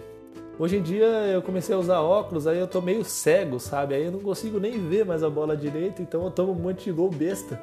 hoje 0.59 0.77
em 0.77 0.81
dia 0.81 1.05
eu 1.05 1.41
comecei 1.41 1.75
a 1.75 1.77
usar 1.77 1.99
óculos, 1.99 2.47
aí 2.47 2.59
eu 2.59 2.67
tô 2.67 2.81
meio 2.81 3.03
cego, 3.03 3.59
sabe? 3.59 3.95
Aí 3.95 4.05
eu 4.05 4.11
não 4.11 4.19
consigo 4.19 4.59
nem 4.59 4.77
ver 4.87 5.05
mais 5.05 5.23
a 5.23 5.29
bola 5.29 5.57
direito, 5.57 6.01
então 6.01 6.23
eu 6.23 6.31
tomo 6.31 6.51
um 6.51 6.55
monte 6.55 6.85
de 6.85 6.91
gol 6.91 7.09
besta. 7.09 7.61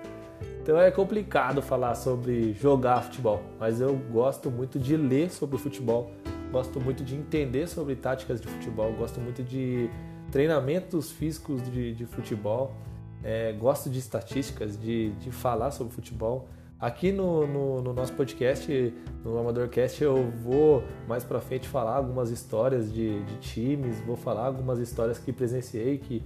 Então 0.61 0.79
é 0.79 0.91
complicado 0.91 1.63
falar 1.63 1.95
sobre 1.95 2.53
jogar 2.53 3.03
futebol, 3.03 3.41
mas 3.59 3.81
eu 3.81 3.95
gosto 4.11 4.51
muito 4.51 4.79
de 4.79 4.97
ler 4.97 5.31
sobre 5.31 5.57
o 5.57 5.59
futebol, 5.59 6.11
gosto 6.51 6.81
muito 6.81 7.05
de 7.05 7.15
entender 7.15 7.69
sobre 7.69 7.95
táticas 7.95 8.41
de 8.41 8.49
futebol, 8.49 8.93
gosto 8.93 9.21
muito 9.21 9.43
de 9.43 9.91
treinamentos 10.31 11.11
físicos 11.11 11.63
de, 11.71 11.95
de 11.95 12.07
futebol, 12.07 12.75
é, 13.23 13.53
gosto 13.53 13.91
de 13.91 13.99
estatísticas, 13.99 14.81
de, 14.81 15.11
de 15.13 15.31
falar 15.31 15.71
sobre 15.71 15.93
futebol. 15.93 16.49
Aqui 16.81 17.11
no, 17.11 17.45
no, 17.45 17.83
no, 17.83 17.93
nosso 17.93 18.13
podcast, 18.13 18.95
no 19.25 19.37
AmadorCast, 19.37 20.03
eu 20.03 20.31
vou 20.31 20.85
mais 21.09 21.25
pra 21.25 21.41
frente 21.41 21.67
falar 21.67 21.97
algumas 21.97 22.31
histórias 22.31 22.93
de, 22.93 23.21
de 23.25 23.37
times, 23.39 23.99
vou 24.01 24.15
falar 24.15 24.47
algumas 24.47 24.79
histórias 24.79 25.19
que 25.19 25.33
presenciei, 25.33 25.99
que, 25.99 26.23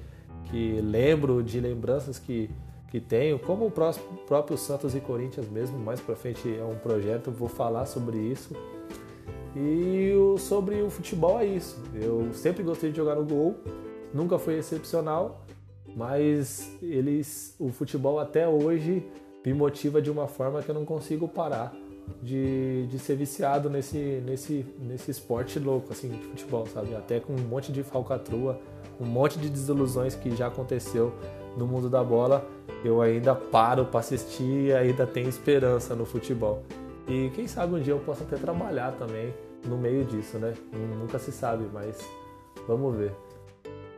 que 0.51 0.79
lembro 0.83 1.43
de 1.43 1.59
lembranças 1.59 2.19
que, 2.19 2.51
que 2.89 3.01
tenho, 3.01 3.39
como 3.39 3.67
o 3.67 3.71
próprio 3.71 4.59
Santos 4.59 4.95
e 4.95 5.01
Corinthians 5.01 5.49
mesmo, 5.49 5.79
mais 5.79 6.01
para 6.01 6.15
frente 6.15 6.55
é 6.55 6.63
um 6.63 6.77
projeto, 6.77 7.31
vou 7.31 7.49
falar 7.49 7.87
sobre 7.87 8.19
isso. 8.19 8.55
E 9.55 10.13
sobre 10.39 10.81
o 10.83 10.91
futebol 10.91 11.39
é 11.39 11.47
isso. 11.47 11.83
Eu 11.95 12.33
sempre 12.33 12.63
gostei 12.63 12.91
de 12.91 12.97
jogar 12.97 13.15
no 13.15 13.25
gol, 13.25 13.57
nunca 14.13 14.39
foi 14.39 14.59
excepcional, 14.59 15.45
mas 15.95 16.77
eles, 16.83 17.55
o 17.59 17.69
futebol 17.71 18.19
até 18.19 18.49
hoje 18.49 19.05
me 19.45 19.53
motiva 19.53 20.01
de 20.01 20.11
uma 20.11 20.27
forma 20.27 20.63
que 20.63 20.71
eu 20.71 20.75
não 20.75 20.85
consigo 20.85 21.29
parar 21.29 21.75
de, 22.23 22.87
de 22.87 22.99
ser 22.99 23.17
viciado 23.17 23.69
nesse, 23.69 24.23
nesse, 24.25 24.67
nesse 24.79 25.11
esporte 25.11 25.59
louco 25.59 25.93
assim 25.93 26.09
de 26.09 26.19
futebol, 26.19 26.67
sabe? 26.67 26.95
Até 26.95 27.21
com 27.21 27.35
um 27.35 27.43
monte 27.43 27.73
de 27.73 27.83
falcatrua, 27.83 28.59
um 29.01 29.05
monte 29.05 29.39
de 29.39 29.49
desilusões 29.49 30.15
que 30.15 30.35
já 30.35 30.47
aconteceu 30.47 31.13
no 31.57 31.67
mundo 31.67 31.91
da 31.91 32.03
bola, 32.03 32.47
eu 32.85 33.03
ainda 33.03 33.35
paro 33.35 33.85
para 33.85 34.01
assistir 34.01 34.69
e 34.69 34.73
ainda 34.73 35.07
tenho 35.07 35.29
esperança 35.29 35.95
no 35.95 36.07
futebol. 36.07 36.63
E 37.07 37.31
quem 37.31 37.47
sabe 37.47 37.75
um 37.75 37.81
dia 37.81 37.93
eu 37.95 37.99
possa 38.01 38.25
até 38.25 38.37
trabalhar 38.37 38.93
também 38.93 39.35
no 39.67 39.77
meio 39.77 40.05
disso, 40.05 40.39
né? 40.39 40.55
Nunca 40.99 41.19
se 41.19 41.33
sabe, 41.33 41.67
mas 41.73 41.99
vamos 42.67 42.97
ver. 42.97 43.13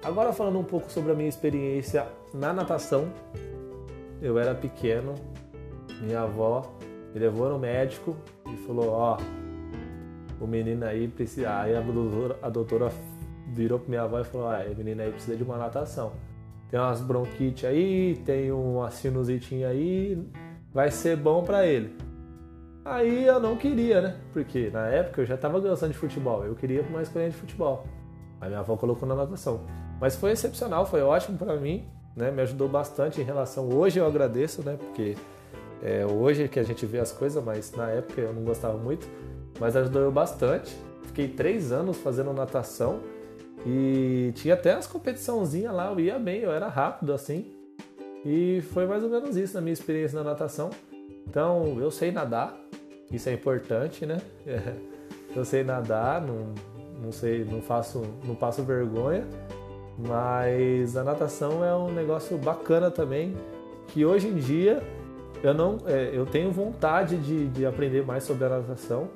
Agora 0.03 0.33
falando 0.33 0.59
um 0.59 0.65
pouco 0.65 0.91
sobre 0.91 1.13
a 1.13 1.15
minha 1.15 1.29
experiência 1.29 2.07
na 2.33 2.53
natação. 2.53 3.09
Eu 4.21 4.39
era 4.39 4.55
pequeno, 4.55 5.15
minha 6.01 6.23
avó 6.23 6.75
me 7.13 7.21
levou 7.21 7.49
no 7.51 7.59
médico 7.59 8.17
e 8.47 8.57
falou, 8.67 8.89
ó, 8.91 9.19
oh, 10.41 10.45
o 10.45 10.47
menino 10.47 10.85
aí 10.85 11.09
precisa. 11.09 11.61
Aí 11.61 11.77
a 11.77 11.81
doutora, 11.81 12.39
a 12.43 12.49
doutora 12.49 12.93
virou 13.49 13.79
pra 13.79 13.89
minha 13.89 14.03
avó 14.03 14.21
e 14.21 14.25
falou, 14.25 14.49
ah, 14.49 14.65
o 14.71 14.77
menino 14.77 15.03
aí 15.03 15.11
precisa 15.11 15.37
de 15.37 15.43
uma 15.43 15.59
natação 15.59 16.13
tem 16.75 16.81
umas 16.81 17.01
bronquites 17.01 17.65
aí, 17.65 18.21
tem 18.27 18.51
uma 18.51 18.91
sinusite 18.91 19.63
aí, 19.63 20.21
vai 20.73 20.91
ser 20.91 21.17
bom 21.17 21.45
para 21.45 21.65
ele. 21.65 21.95
Aí 22.85 23.25
eu 23.25 23.41
não 23.41 23.57
queria, 23.57 24.01
né? 24.03 24.17
Porque 24.33 24.69
na 24.71 24.87
época 24.89 25.23
eu 25.23 25.27
já 25.27 25.37
estava 25.37 25.59
gostando 25.59 25.93
de 25.93 25.99
futebol, 25.99 26.45
eu 26.45 26.55
queria 26.55 26.83
uma 26.83 27.01
escolinha 27.01 27.31
de 27.31 27.37
futebol. 27.37 27.87
Aí 28.41 28.49
minha 28.49 28.61
avó 28.61 28.77
colocou 28.77 29.09
na 29.09 29.15
natação. 29.15 29.63
Mas 29.99 30.17
foi 30.17 30.33
excepcional, 30.33 30.85
foi 30.85 31.01
ótimo 31.01 31.39
para 31.39 31.57
mim, 31.57 31.87
né? 32.15 32.31
Me 32.31 32.43
ajudou 32.43 32.69
bastante 32.69 33.21
em 33.21 33.25
relação. 33.25 33.71
Hoje 33.71 33.99
eu 33.99 34.07
agradeço, 34.07 34.63
né? 34.63 34.77
Porque 34.79 35.17
é 35.83 36.05
hoje 36.05 36.47
que 36.47 36.61
a 36.61 36.63
gente 36.63 36.85
vê 36.85 36.99
as 36.99 37.11
coisas, 37.11 37.43
mas 37.43 37.73
na 37.73 37.89
época 37.89 38.21
eu 38.21 38.35
não 38.35 38.45
gostava 38.45 38.77
muito. 38.77 39.09
Mas 39.59 39.75
ajudou 39.77 40.03
eu 40.03 40.13
bastante. 40.13 40.77
Fiquei 41.05 41.29
três 41.29 41.73
anos 41.73 41.97
fazendo 41.97 42.35
natação 42.35 43.01
e 43.65 44.33
tinha 44.35 44.55
até 44.55 44.73
as 44.73 44.87
competiçãozinhas 44.87 45.73
lá, 45.73 45.91
eu 45.91 46.01
ia 46.01 46.19
bem, 46.19 46.41
eu 46.41 46.53
era 46.53 46.69
rápido 46.69 47.15
assim. 47.15 47.51
E 48.25 48.63
foi 48.73 48.87
mais 48.87 49.03
ou 49.03 49.09
menos 49.09 49.37
isso 49.37 49.55
na 49.55 49.61
minha 49.63 49.73
experiência 49.73 50.19
na 50.19 50.31
natação. 50.31 50.71
Então, 51.27 51.79
eu 51.81 51.91
sei 51.91 52.13
nadar, 52.13 52.55
isso 53.11 53.29
é 53.29 53.33
importante, 53.33 54.07
né? 54.07 54.21
Eu 55.35 55.45
sei 55.45 55.65
nadar, 55.65 56.21
não, 56.21 56.55
não 57.03 57.11
sei, 57.11 57.45
não 57.45 57.61
faço, 57.61 58.03
não 58.25 58.37
passo 58.37 58.63
vergonha, 58.63 59.27
mas 59.99 60.97
a 60.97 61.03
natação 61.03 61.65
é 61.65 61.75
um 61.75 61.93
negócio 61.93 62.39
bacana 62.39 62.91
também, 62.91 63.35
que 63.89 64.05
hoje 64.05 64.29
em 64.29 64.37
dia 64.37 64.81
eu 65.43 65.53
não, 65.53 65.79
é, 65.87 66.11
eu 66.13 66.25
tenho 66.25 66.51
vontade 66.51 67.17
de, 67.17 67.49
de 67.49 67.67
aprender 67.67 68.05
mais 68.05 68.25
sobre 68.25 68.45
a 68.45 68.49
natação, 68.49 69.09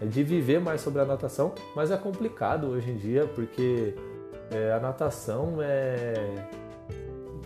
é 0.00 0.06
de 0.06 0.22
viver 0.22 0.60
mais 0.60 0.80
sobre 0.80 1.00
a 1.00 1.04
natação, 1.04 1.52
mas 1.74 1.90
é 1.90 1.96
complicado 1.96 2.68
hoje 2.68 2.90
em 2.90 2.96
dia 2.96 3.26
porque 3.34 3.94
é, 4.50 4.72
a 4.72 4.78
natação 4.78 5.56
é, 5.60 6.14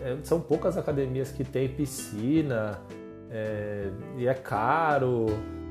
é, 0.03 0.17
são 0.23 0.41
poucas 0.41 0.77
academias 0.77 1.31
que 1.31 1.45
tem 1.45 1.69
piscina 1.69 2.81
é, 3.31 3.91
e 4.19 4.27
é 4.27 4.35
caro, 4.35 5.27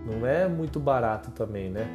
não 0.05 0.25
é 0.25 0.47
muito 0.47 0.79
barato 0.79 1.31
também, 1.31 1.69
né? 1.69 1.87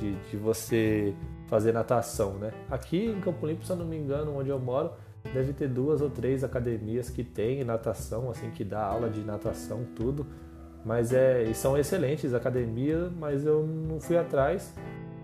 De, 0.00 0.14
de 0.30 0.36
você 0.36 1.14
fazer 1.46 1.72
natação, 1.72 2.34
né? 2.34 2.52
Aqui 2.70 3.06
em 3.06 3.20
Campo 3.20 3.46
Limpo, 3.46 3.64
se 3.64 3.72
eu 3.72 3.76
não 3.76 3.86
me 3.86 3.96
engano, 3.96 4.36
onde 4.36 4.50
eu 4.50 4.58
moro, 4.58 4.92
deve 5.32 5.52
ter 5.52 5.68
duas 5.68 6.00
ou 6.00 6.10
três 6.10 6.42
academias 6.44 7.10
que 7.10 7.24
tem 7.24 7.64
natação, 7.64 8.30
assim, 8.30 8.50
que 8.50 8.64
dá 8.64 8.82
aula 8.82 9.08
de 9.08 9.20
natação, 9.20 9.84
tudo. 9.96 10.26
Mas 10.84 11.12
é, 11.12 11.52
são 11.54 11.76
excelentes 11.76 12.32
academias, 12.32 13.10
mas 13.12 13.44
eu 13.44 13.66
não 13.66 14.00
fui 14.00 14.16
atrás 14.16 14.72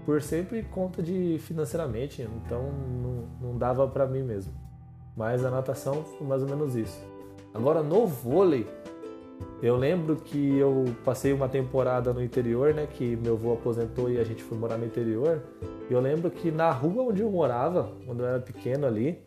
por 0.05 0.21
sempre 0.21 0.63
conta 0.63 1.03
de 1.03 1.39
financeiramente, 1.39 2.23
então 2.23 2.71
não, 3.03 3.49
não 3.49 3.59
dava 3.59 3.89
para 3.89 4.07
mim 4.07 4.23
mesmo. 4.23 4.53
Mas 5.17 5.45
a 5.45 5.51
natação 5.51 6.05
foi 6.05 6.27
mais 6.27 6.43
ou 6.43 6.49
menos 6.49 6.77
isso. 6.77 7.01
Agora 7.55 7.83
no 7.83 8.07
vôlei, 8.07 8.67
eu 9.65 9.77
lembro 9.77 10.17
que 10.17 10.59
eu 10.59 10.85
passei 11.07 11.33
uma 11.33 11.49
temporada 11.49 12.13
no 12.13 12.23
interior, 12.23 12.75
né? 12.75 12.87
Que 12.87 13.17
meu 13.17 13.33
avô 13.33 13.55
aposentou 13.55 14.11
e 14.11 14.19
a 14.19 14.25
gente 14.25 14.43
foi 14.43 14.59
morar 14.59 14.77
no 14.77 14.85
interior. 14.85 15.41
Eu 15.89 16.01
lembro 16.01 16.31
que 16.31 16.51
na 16.51 16.71
rua 16.71 17.05
onde 17.05 17.23
eu 17.23 17.31
morava, 17.31 17.91
quando 18.05 18.21
eu 18.21 18.27
era 18.27 18.41
pequeno 18.41 18.87
ali, 18.87 19.19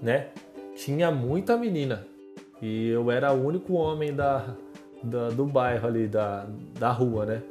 né? 0.00 0.28
Tinha 0.74 1.10
muita 1.10 1.58
menina. 1.58 2.06
E 2.62 2.88
eu 2.88 3.10
era 3.10 3.34
o 3.34 3.46
único 3.46 3.74
homem 3.74 4.14
da, 4.14 4.56
da, 5.02 5.28
do 5.28 5.44
bairro 5.44 5.88
ali, 5.88 6.08
da, 6.08 6.46
da 6.78 6.90
rua, 6.90 7.26
né? 7.26 7.42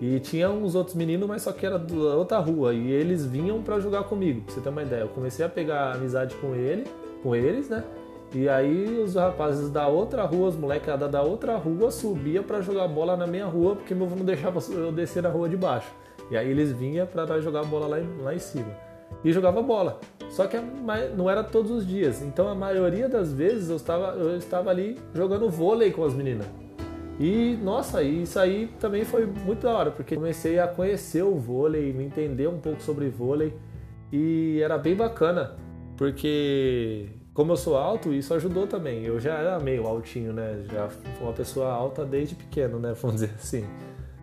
E 0.00 0.18
tinha 0.18 0.50
uns 0.50 0.74
outros 0.74 0.96
meninos, 0.96 1.28
mas 1.28 1.42
só 1.42 1.52
que 1.52 1.64
era 1.64 1.78
da 1.78 1.94
outra 1.94 2.38
rua. 2.38 2.74
E 2.74 2.90
eles 2.90 3.24
vinham 3.24 3.62
para 3.62 3.78
jogar 3.78 4.02
comigo, 4.02 4.40
pra 4.40 4.52
você 4.52 4.60
ter 4.60 4.68
uma 4.68 4.82
ideia. 4.82 5.02
Eu 5.02 5.08
comecei 5.08 5.46
a 5.46 5.48
pegar 5.48 5.92
amizade 5.92 6.34
com 6.36 6.56
ele, 6.56 6.90
com 7.22 7.36
eles, 7.36 7.68
né? 7.68 7.84
E 8.32 8.48
aí 8.48 8.98
os 9.00 9.16
rapazes 9.16 9.70
da 9.70 9.88
outra 9.88 10.24
rua, 10.24 10.48
os 10.48 10.56
molecada 10.56 11.08
da 11.08 11.22
outra 11.22 11.56
rua, 11.56 11.90
subia 11.90 12.42
para 12.42 12.60
jogar 12.60 12.86
bola 12.86 13.16
na 13.16 13.26
minha 13.26 13.46
rua, 13.46 13.74
porque 13.76 13.94
meu 13.94 14.06
avô 14.06 14.16
não 14.16 14.24
deixava 14.26 14.60
eu 14.72 14.92
descer 14.92 15.22
na 15.22 15.28
rua 15.28 15.48
de 15.48 15.56
baixo. 15.56 15.90
E 16.30 16.36
aí 16.36 16.48
eles 16.48 16.72
vinham 16.72 17.06
para 17.06 17.40
jogar 17.40 17.64
bola 17.64 17.88
lá, 17.88 17.96
lá 18.22 18.34
em 18.34 18.38
cima. 18.38 18.72
E 19.24 19.32
jogava 19.32 19.60
bola. 19.60 19.98
Só 20.30 20.46
que 20.46 20.56
não 21.16 21.28
era 21.28 21.42
todos 21.42 21.72
os 21.72 21.86
dias. 21.86 22.22
Então 22.22 22.48
a 22.48 22.54
maioria 22.54 23.08
das 23.08 23.32
vezes 23.32 23.68
eu 23.68 23.76
estava, 23.76 24.12
eu 24.12 24.36
estava 24.36 24.70
ali 24.70 24.96
jogando 25.12 25.50
vôlei 25.50 25.90
com 25.90 26.04
as 26.04 26.14
meninas. 26.14 26.46
E 27.18 27.58
nossa, 27.62 28.02
isso 28.02 28.38
aí 28.38 28.70
também 28.78 29.04
foi 29.04 29.26
muito 29.26 29.62
da 29.62 29.76
hora, 29.76 29.90
porque 29.90 30.14
comecei 30.14 30.58
a 30.58 30.66
conhecer 30.66 31.22
o 31.22 31.34
vôlei, 31.34 31.92
me 31.92 32.04
entender 32.04 32.46
um 32.46 32.58
pouco 32.58 32.80
sobre 32.80 33.10
vôlei 33.10 33.52
e 34.10 34.58
era 34.62 34.78
bem 34.78 34.94
bacana, 34.94 35.54
porque 35.98 37.08
como 37.40 37.52
eu 37.52 37.56
sou 37.56 37.74
alto, 37.74 38.12
isso 38.12 38.34
ajudou 38.34 38.66
também. 38.66 39.02
Eu 39.02 39.18
já 39.18 39.32
era 39.38 39.58
meio 39.58 39.86
altinho, 39.86 40.30
né? 40.30 40.62
Já 40.70 40.90
fui 40.90 41.02
uma 41.22 41.32
pessoa 41.32 41.72
alta 41.72 42.04
desde 42.04 42.34
pequeno, 42.34 42.78
né? 42.78 42.92
Vamos 43.00 43.22
dizer 43.22 43.32
assim. 43.34 43.64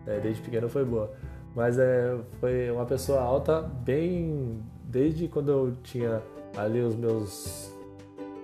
É, 0.06 0.20
desde 0.20 0.40
pequeno 0.40 0.68
foi 0.68 0.84
boa. 0.84 1.10
Mas 1.52 1.80
é, 1.80 2.16
foi 2.38 2.70
uma 2.70 2.86
pessoa 2.86 3.20
alta 3.20 3.60
bem. 3.60 4.62
Desde 4.84 5.26
quando 5.26 5.50
eu 5.50 5.76
tinha 5.82 6.22
ali 6.56 6.80
os 6.80 6.94
meus 6.94 7.74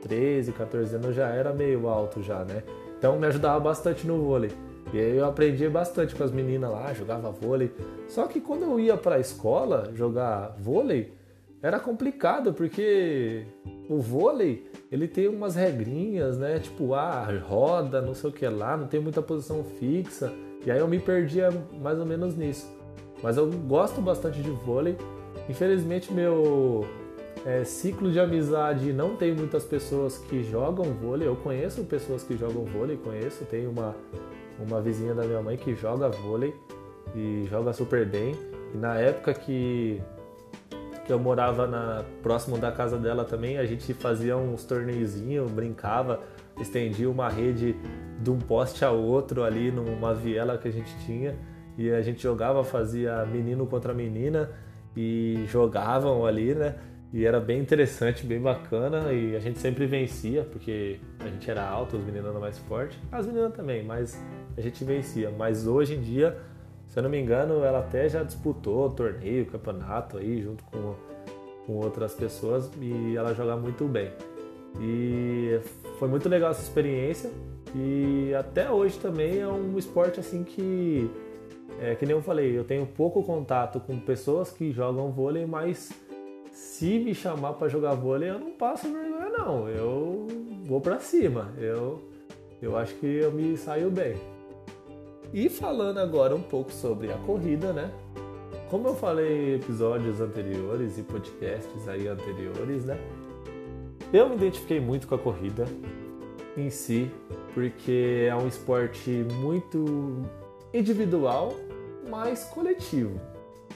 13, 0.02 0.50
14 0.50 0.97
anos, 0.97 1.07
eu 1.07 1.12
já 1.12 1.28
era 1.28 1.52
meio 1.52 1.87
alto 1.87 2.21
já, 2.21 2.45
né? 2.45 2.64
Então 2.99 3.16
me 3.16 3.28
ajudava 3.28 3.61
bastante 3.61 4.04
no 4.04 4.25
vôlei. 4.25 4.50
E 4.93 4.99
aí 4.99 5.16
eu 5.16 5.25
aprendi 5.25 5.69
bastante 5.69 6.16
com 6.16 6.25
as 6.25 6.33
meninas 6.33 6.73
lá, 6.73 6.93
jogava 6.93 7.31
vôlei. 7.31 7.73
Só 8.09 8.26
que 8.26 8.40
quando 8.40 8.64
eu 8.64 8.81
ia 8.81 8.97
para 8.97 9.14
a 9.14 9.21
escola 9.21 9.93
jogar 9.95 10.57
vôlei, 10.59 11.12
era 11.64 11.80
complicado 11.80 12.52
porque 12.52 13.47
o 13.88 13.99
vôlei 13.99 14.66
ele 14.92 15.09
tem 15.09 15.28
umas 15.28 15.56
regrinhas, 15.56 16.37
né? 16.37 16.59
Tipo, 16.59 16.92
ah, 16.92 17.26
roda, 17.42 18.02
não 18.02 18.12
sei 18.12 18.28
o 18.28 18.33
que 18.35 18.47
lá, 18.47 18.76
não 18.76 18.87
tem 18.87 19.00
muita 19.00 19.23
posição 19.23 19.64
fixa. 19.64 20.30
E 20.66 20.71
aí 20.71 20.78
eu 20.78 20.87
me 20.87 20.99
perdia 20.99 21.49
mais 21.80 21.99
ou 21.99 22.04
menos 22.04 22.37
nisso. 22.37 22.71
Mas 23.23 23.38
eu 23.38 23.50
gosto 23.50 24.02
bastante 24.02 24.42
de 24.42 24.50
vôlei. 24.50 24.94
Infelizmente 25.49 26.12
meu 26.12 26.87
é, 27.47 27.64
ciclo 27.64 28.12
de 28.12 28.21
amizade 28.21 28.92
não 28.92 29.16
tem 29.16 29.35
muitas 29.35 29.64
pessoas 29.64 30.18
que 30.18 30.42
jogam 30.42 30.85
vôlei. 30.92 31.26
Eu 31.26 31.37
conheço 31.37 31.83
pessoas 31.85 32.23
que 32.23 32.37
jogam 32.37 32.66
vôlei, 32.66 32.99
conheço, 32.99 33.42
tenho 33.47 33.71
uma, 33.71 33.97
uma 34.59 34.83
vizinha 34.83 35.14
da 35.14 35.25
minha 35.25 35.40
mãe 35.40 35.56
que 35.56 35.75
joga 35.75 36.11
vôlei 36.11 36.54
e 37.16 37.47
joga 37.49 37.73
super 37.73 38.04
bem. 38.04 38.35
E 38.75 38.76
na 38.76 38.97
época 38.97 39.33
que, 39.33 40.02
que 41.04 41.12
eu 41.12 41.18
morava 41.18 41.66
na, 41.66 42.04
próximo 42.23 42.56
da 42.56 42.73
casa 42.73 42.96
dela 42.96 43.25
também, 43.25 43.58
a 43.58 43.66
gente 43.66 43.92
fazia 43.92 44.37
uns 44.37 44.64
torneiozinhos, 44.64 45.50
brincava, 45.50 46.20
estendia 46.58 47.11
uma 47.11 47.28
rede 47.28 47.76
de 48.20 48.30
um 48.30 48.38
poste 48.38 48.84
a 48.84 48.90
outro 48.90 49.44
ali 49.44 49.70
numa 49.70 50.14
viela 50.14 50.56
que 50.56 50.68
a 50.68 50.73
gente 50.73 50.96
tinha. 51.04 51.37
E 51.76 51.90
a 51.90 52.00
gente 52.00 52.23
jogava, 52.23 52.62
fazia 52.64 53.26
menino 53.26 53.66
contra 53.66 53.92
menina 53.92 54.50
e 54.96 55.44
jogavam 55.49 56.25
ali, 56.25 56.54
né? 56.54 56.76
E 57.12 57.25
era 57.25 57.38
bem 57.38 57.61
interessante, 57.61 58.26
bem 58.26 58.40
bacana 58.40 59.12
e 59.12 59.37
a 59.37 59.40
gente 59.40 59.58
sempre 59.58 59.87
vencia, 59.87 60.42
porque 60.44 60.99
a 61.20 61.28
gente 61.28 61.49
era 61.49 61.64
alto, 61.64 61.96
os 61.96 62.04
meninos 62.04 62.30
eram 62.30 62.40
mais 62.40 62.58
fortes. 62.58 62.99
As 63.11 63.26
meninas 63.26 63.52
também, 63.52 63.84
mas 63.84 64.20
a 64.56 64.61
gente 64.61 64.84
vencia. 64.84 65.30
Mas 65.30 65.66
hoje 65.66 65.94
em 65.94 66.00
dia 66.00 66.37
se 66.88 66.99
eu 66.99 67.03
não 67.03 67.11
me 67.11 67.21
engano, 67.21 67.64
ela 67.64 67.81
até 67.81 68.09
já 68.09 68.23
disputou 68.23 68.91
torneio, 68.91 69.47
campeonato 69.47 70.19
aí, 70.19 70.41
junto 70.41 70.62
com, 70.64 70.95
com 71.67 71.73
outras 71.75 72.14
pessoas 72.14 72.71
e 72.81 73.17
ela 73.17 73.35
joga 73.35 73.57
muito 73.57 73.85
bem. 73.87 74.12
E 74.81 75.61
foi 75.99 76.09
muito 76.09 76.29
legal 76.29 76.50
essa 76.50 76.62
experiência 76.62 77.31
e 77.75 78.35
até 78.35 78.71
hoje 78.71 78.99
também 78.99 79.41
é 79.41 79.49
um 79.49 79.79
esporte 79.79 80.21
assim 80.21 80.45
que, 80.45 81.11
é, 81.81 81.95
que 81.95 82.05
nem 82.07 82.14
eu 82.14 82.23
falei, 82.23 82.57
eu 82.57 82.64
tenho 82.64 82.87
pouco 82.87 83.23
contato 83.23 83.81
com 83.81 83.99
pessoas 83.99 84.50
que 84.50 84.73
jogam 84.73 85.11
vôlei, 85.11 85.47
mas 85.47 85.93
se 86.53 86.99
me 86.99 87.14
chamar 87.14 87.55
para 87.55 87.69
jogar 87.69 87.95
vôlei 87.95 88.31
eu 88.31 88.38
não 88.38 88.53
passo 88.53 88.93
vergonha 88.93 89.31
não, 89.31 89.69
eu 89.69 90.26
vou 90.64 90.81
para 90.81 90.99
cima, 90.99 91.53
eu, 91.59 92.03
eu 92.61 92.76
acho 92.76 92.95
que 92.95 93.07
eu 93.07 93.33
me 93.33 93.57
saio 93.57 93.91
bem. 93.91 94.34
E 95.35 95.49
falando 95.49 95.99
agora 95.99 96.33
um 96.33 96.41
pouco 96.41 96.71
sobre 96.71 97.11
a 97.11 97.17
corrida, 97.17 97.73
né? 97.73 97.91
Como 98.71 98.87
eu 98.87 98.95
falei 98.95 99.50
em 99.50 99.55
episódios 99.57 100.21
anteriores 100.21 100.97
e 100.97 101.03
podcasts 101.03 101.88
aí 101.88 102.07
anteriores, 102.07 102.85
né? 102.85 102.97
Eu 104.12 104.29
me 104.29 104.37
identifiquei 104.37 104.79
muito 104.79 105.09
com 105.09 105.17
a 105.17 105.19
corrida 105.19 105.64
em 106.57 106.71
si, 106.71 107.11
porque 107.53 108.29
é 108.29 108.37
um 108.37 108.47
esporte 108.47 109.11
muito 109.11 110.23
individual, 110.73 111.53
mas 112.09 112.45
coletivo. 112.45 113.21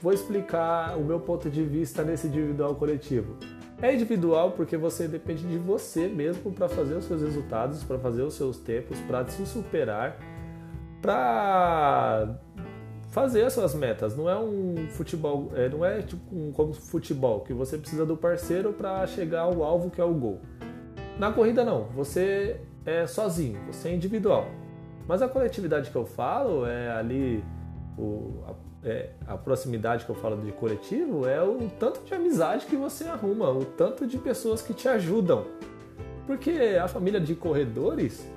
Vou 0.00 0.12
explicar 0.12 0.96
o 0.96 1.02
meu 1.02 1.18
ponto 1.18 1.50
de 1.50 1.64
vista 1.64 2.04
nesse 2.04 2.28
individual 2.28 2.76
coletivo. 2.76 3.36
É 3.82 3.92
individual 3.92 4.52
porque 4.52 4.76
você 4.76 5.08
depende 5.08 5.42
de 5.42 5.58
você 5.58 6.06
mesmo 6.06 6.52
para 6.52 6.68
fazer 6.68 6.94
os 6.94 7.04
seus 7.04 7.20
resultados, 7.20 7.82
para 7.82 7.98
fazer 7.98 8.22
os 8.22 8.34
seus 8.34 8.58
tempos, 8.58 9.00
para 9.00 9.26
se 9.26 9.44
superar 9.44 10.37
para 11.00 12.36
fazer 13.10 13.44
as 13.44 13.52
suas 13.52 13.74
metas. 13.74 14.16
Não 14.16 14.28
é 14.28 14.38
um 14.38 14.88
futebol, 14.90 15.50
é, 15.54 15.68
não 15.68 15.84
é 15.84 16.02
tipo 16.02 16.34
um, 16.34 16.52
como 16.52 16.72
futebol 16.72 17.40
que 17.40 17.52
você 17.52 17.78
precisa 17.78 18.04
do 18.04 18.16
parceiro 18.16 18.72
para 18.72 19.06
chegar 19.06 19.42
ao 19.42 19.62
alvo 19.62 19.90
que 19.90 20.00
é 20.00 20.04
o 20.04 20.14
gol. 20.14 20.40
Na 21.18 21.32
corrida 21.32 21.64
não, 21.64 21.84
você 21.84 22.60
é 22.86 23.06
sozinho, 23.06 23.58
você 23.66 23.88
é 23.88 23.94
individual. 23.94 24.46
Mas 25.06 25.22
a 25.22 25.28
coletividade 25.28 25.90
que 25.90 25.96
eu 25.96 26.04
falo 26.04 26.66
é 26.66 26.90
ali 26.90 27.42
o, 27.96 28.44
a, 28.46 28.88
é, 28.88 29.10
a 29.26 29.36
proximidade 29.36 30.04
que 30.04 30.10
eu 30.10 30.14
falo 30.14 30.36
de 30.36 30.52
coletivo 30.52 31.26
é 31.26 31.42
o 31.42 31.68
tanto 31.78 32.04
de 32.04 32.14
amizade 32.14 32.66
que 32.66 32.76
você 32.76 33.04
arruma, 33.04 33.50
o 33.50 33.64
tanto 33.64 34.06
de 34.06 34.18
pessoas 34.18 34.62
que 34.62 34.72
te 34.72 34.86
ajudam. 34.88 35.44
Porque 36.26 36.78
a 36.80 36.86
família 36.86 37.18
de 37.18 37.34
corredores 37.34 38.30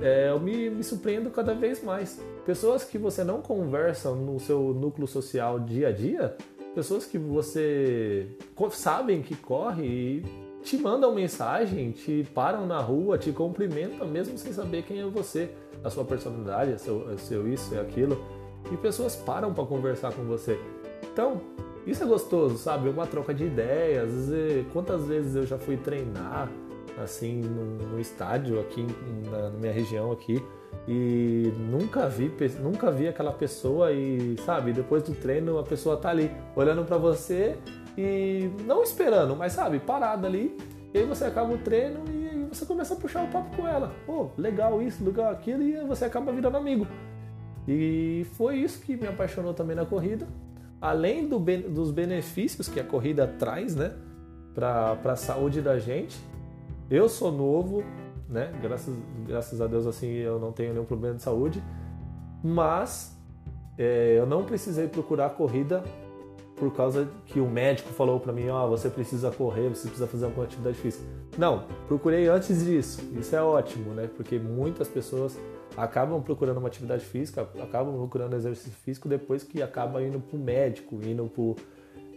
é, 0.00 0.30
eu 0.30 0.40
me, 0.40 0.70
me 0.70 0.84
surpreendo 0.84 1.30
cada 1.30 1.54
vez 1.54 1.82
mais. 1.82 2.20
Pessoas 2.44 2.84
que 2.84 2.98
você 2.98 3.24
não 3.24 3.40
conversa 3.40 4.10
no 4.12 4.38
seu 4.38 4.74
núcleo 4.74 5.06
social 5.06 5.58
dia 5.58 5.88
a 5.88 5.92
dia, 5.92 6.36
pessoas 6.74 7.06
que 7.06 7.18
você 7.18 8.26
sabem 8.70 9.22
que 9.22 9.34
corre 9.34 9.86
e 9.86 10.24
te 10.62 10.76
mandam 10.76 11.14
mensagem, 11.14 11.92
te 11.92 12.26
param 12.34 12.66
na 12.66 12.80
rua, 12.80 13.16
te 13.16 13.32
cumprimentam 13.32 14.06
mesmo 14.06 14.36
sem 14.36 14.52
saber 14.52 14.82
quem 14.82 15.00
é 15.00 15.04
você, 15.06 15.48
a 15.82 15.90
sua 15.90 16.04
personalidade, 16.04 16.72
a 16.72 16.78
seu, 16.78 17.16
seu 17.18 17.48
isso 17.48 17.74
e 17.74 17.78
aquilo. 17.78 18.18
E 18.70 18.76
pessoas 18.76 19.14
param 19.14 19.54
para 19.54 19.64
conversar 19.64 20.12
com 20.12 20.24
você. 20.24 20.58
Então, 21.12 21.40
isso 21.86 22.02
é 22.02 22.06
gostoso, 22.06 22.58
sabe? 22.58 22.88
Uma 22.88 23.06
troca 23.06 23.32
de 23.32 23.44
ideias. 23.44 24.10
Quantas 24.72 25.06
vezes 25.06 25.36
eu 25.36 25.46
já 25.46 25.56
fui 25.56 25.76
treinar 25.76 26.50
assim 26.98 27.40
no, 27.40 27.88
no 27.88 28.00
estádio 28.00 28.60
aqui 28.60 28.86
na, 29.30 29.50
na, 29.50 29.58
minha 29.58 29.72
região 29.72 30.12
aqui. 30.12 30.42
E 30.86 31.52
nunca 31.70 32.08
vi 32.08 32.32
nunca 32.60 32.90
vi 32.90 33.08
aquela 33.08 33.32
pessoa 33.32 33.92
e 33.92 34.36
sabe 34.44 34.72
depois 34.72 35.02
do 35.02 35.14
treino 35.14 35.58
a 35.58 35.62
pessoa 35.62 35.96
tá 35.96 36.10
ali 36.10 36.30
olhando 36.54 36.84
para 36.84 36.98
você 36.98 37.56
e 37.96 38.50
não 38.64 38.82
esperando 38.82 39.34
mas 39.34 39.52
sabe 39.52 39.78
parada 39.78 40.26
ali. 40.26 40.56
E 40.94 40.98
aí 40.98 41.04
você 41.04 41.24
acaba 41.24 41.52
o 41.52 41.58
treino 41.58 42.04
e 42.08 42.46
você 42.48 42.64
começa 42.64 42.94
a 42.94 42.96
puxar 42.96 43.24
o 43.24 43.28
papo 43.28 43.56
com 43.56 43.66
ela. 43.66 43.92
Oh 44.06 44.28
legal 44.36 44.80
isso 44.82 45.04
legal 45.04 45.30
aquilo 45.30 45.62
e 45.62 45.76
você 45.84 46.04
acaba 46.04 46.32
virando 46.32 46.56
amigo. 46.56 46.86
E 47.66 48.26
foi 48.34 48.56
isso 48.56 48.80
que 48.80 48.96
me 48.96 49.08
apaixonou 49.08 49.52
também 49.52 49.74
na 49.74 49.84
corrida. 49.84 50.26
Além 50.80 51.26
do, 51.26 51.38
dos 51.38 51.90
benefícios 51.90 52.68
que 52.68 52.78
a 52.78 52.84
corrida 52.84 53.26
traz 53.26 53.74
né 53.74 53.92
para 54.54 54.98
a 55.04 55.16
saúde 55.16 55.60
da 55.60 55.78
gente 55.78 56.16
eu 56.90 57.08
sou 57.08 57.32
novo, 57.32 57.82
né? 58.28 58.52
Graças, 58.62 58.94
graças 59.26 59.60
a 59.60 59.66
Deus, 59.66 59.86
assim, 59.86 60.08
eu 60.12 60.38
não 60.38 60.52
tenho 60.52 60.72
nenhum 60.72 60.84
problema 60.84 61.16
de 61.16 61.22
saúde, 61.22 61.62
mas 62.42 63.16
é, 63.78 64.16
eu 64.18 64.26
não 64.26 64.44
precisei 64.44 64.88
procurar 64.88 65.30
corrida 65.30 65.82
por 66.56 66.72
causa 66.74 67.06
que 67.26 67.38
o 67.38 67.46
médico 67.46 67.90
falou 67.90 68.18
para 68.18 68.32
mim, 68.32 68.48
ó, 68.48 68.64
oh, 68.64 68.70
você 68.70 68.88
precisa 68.88 69.30
correr, 69.30 69.68
você 69.68 69.88
precisa 69.88 70.06
fazer 70.06 70.24
alguma 70.24 70.44
atividade 70.44 70.76
física. 70.78 71.04
Não, 71.36 71.64
procurei 71.86 72.28
antes 72.28 72.64
disso. 72.64 73.02
Isso 73.18 73.36
é 73.36 73.42
ótimo, 73.42 73.92
né? 73.92 74.08
Porque 74.16 74.38
muitas 74.38 74.88
pessoas 74.88 75.38
acabam 75.76 76.22
procurando 76.22 76.56
uma 76.56 76.68
atividade 76.68 77.04
física, 77.04 77.46
acabam 77.62 77.94
procurando 77.94 78.34
exercício 78.34 78.72
físico 78.72 79.06
depois 79.06 79.42
que 79.42 79.62
acaba 79.62 80.02
indo 80.02 80.18
pro 80.18 80.38
médico, 80.38 80.98
indo 81.02 81.26
pro 81.26 81.56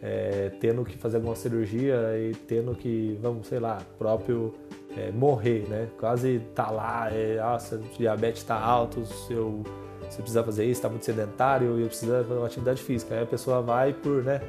é, 0.01 0.51
tendo 0.59 0.83
que 0.85 0.97
fazer 0.97 1.17
alguma 1.17 1.35
cirurgia 1.35 1.95
e 2.17 2.33
tendo 2.47 2.73
que, 2.75 3.17
vamos, 3.21 3.47
sei 3.47 3.59
lá, 3.59 3.79
próprio 3.97 4.53
é, 4.97 5.11
morrer, 5.11 5.67
né? 5.67 5.87
Quase 5.99 6.39
tá 6.55 6.69
lá, 6.69 7.09
é, 7.11 7.39
ah, 7.39 7.59
seu 7.59 7.79
diabetes 7.97 8.41
está 8.41 8.59
alto, 8.59 9.05
seu, 9.05 9.63
você 10.09 10.21
precisa 10.21 10.43
fazer 10.43 10.63
isso, 10.63 10.73
está 10.73 10.89
muito 10.89 11.05
sedentário 11.05 11.79
e 11.79 11.85
precisa 11.85 12.23
fazer 12.23 12.39
uma 12.39 12.45
atividade 12.45 12.81
física. 12.81 13.15
Aí 13.15 13.23
a 13.23 13.25
pessoa 13.25 13.61
vai 13.61 13.93
por, 13.93 14.23
né? 14.23 14.41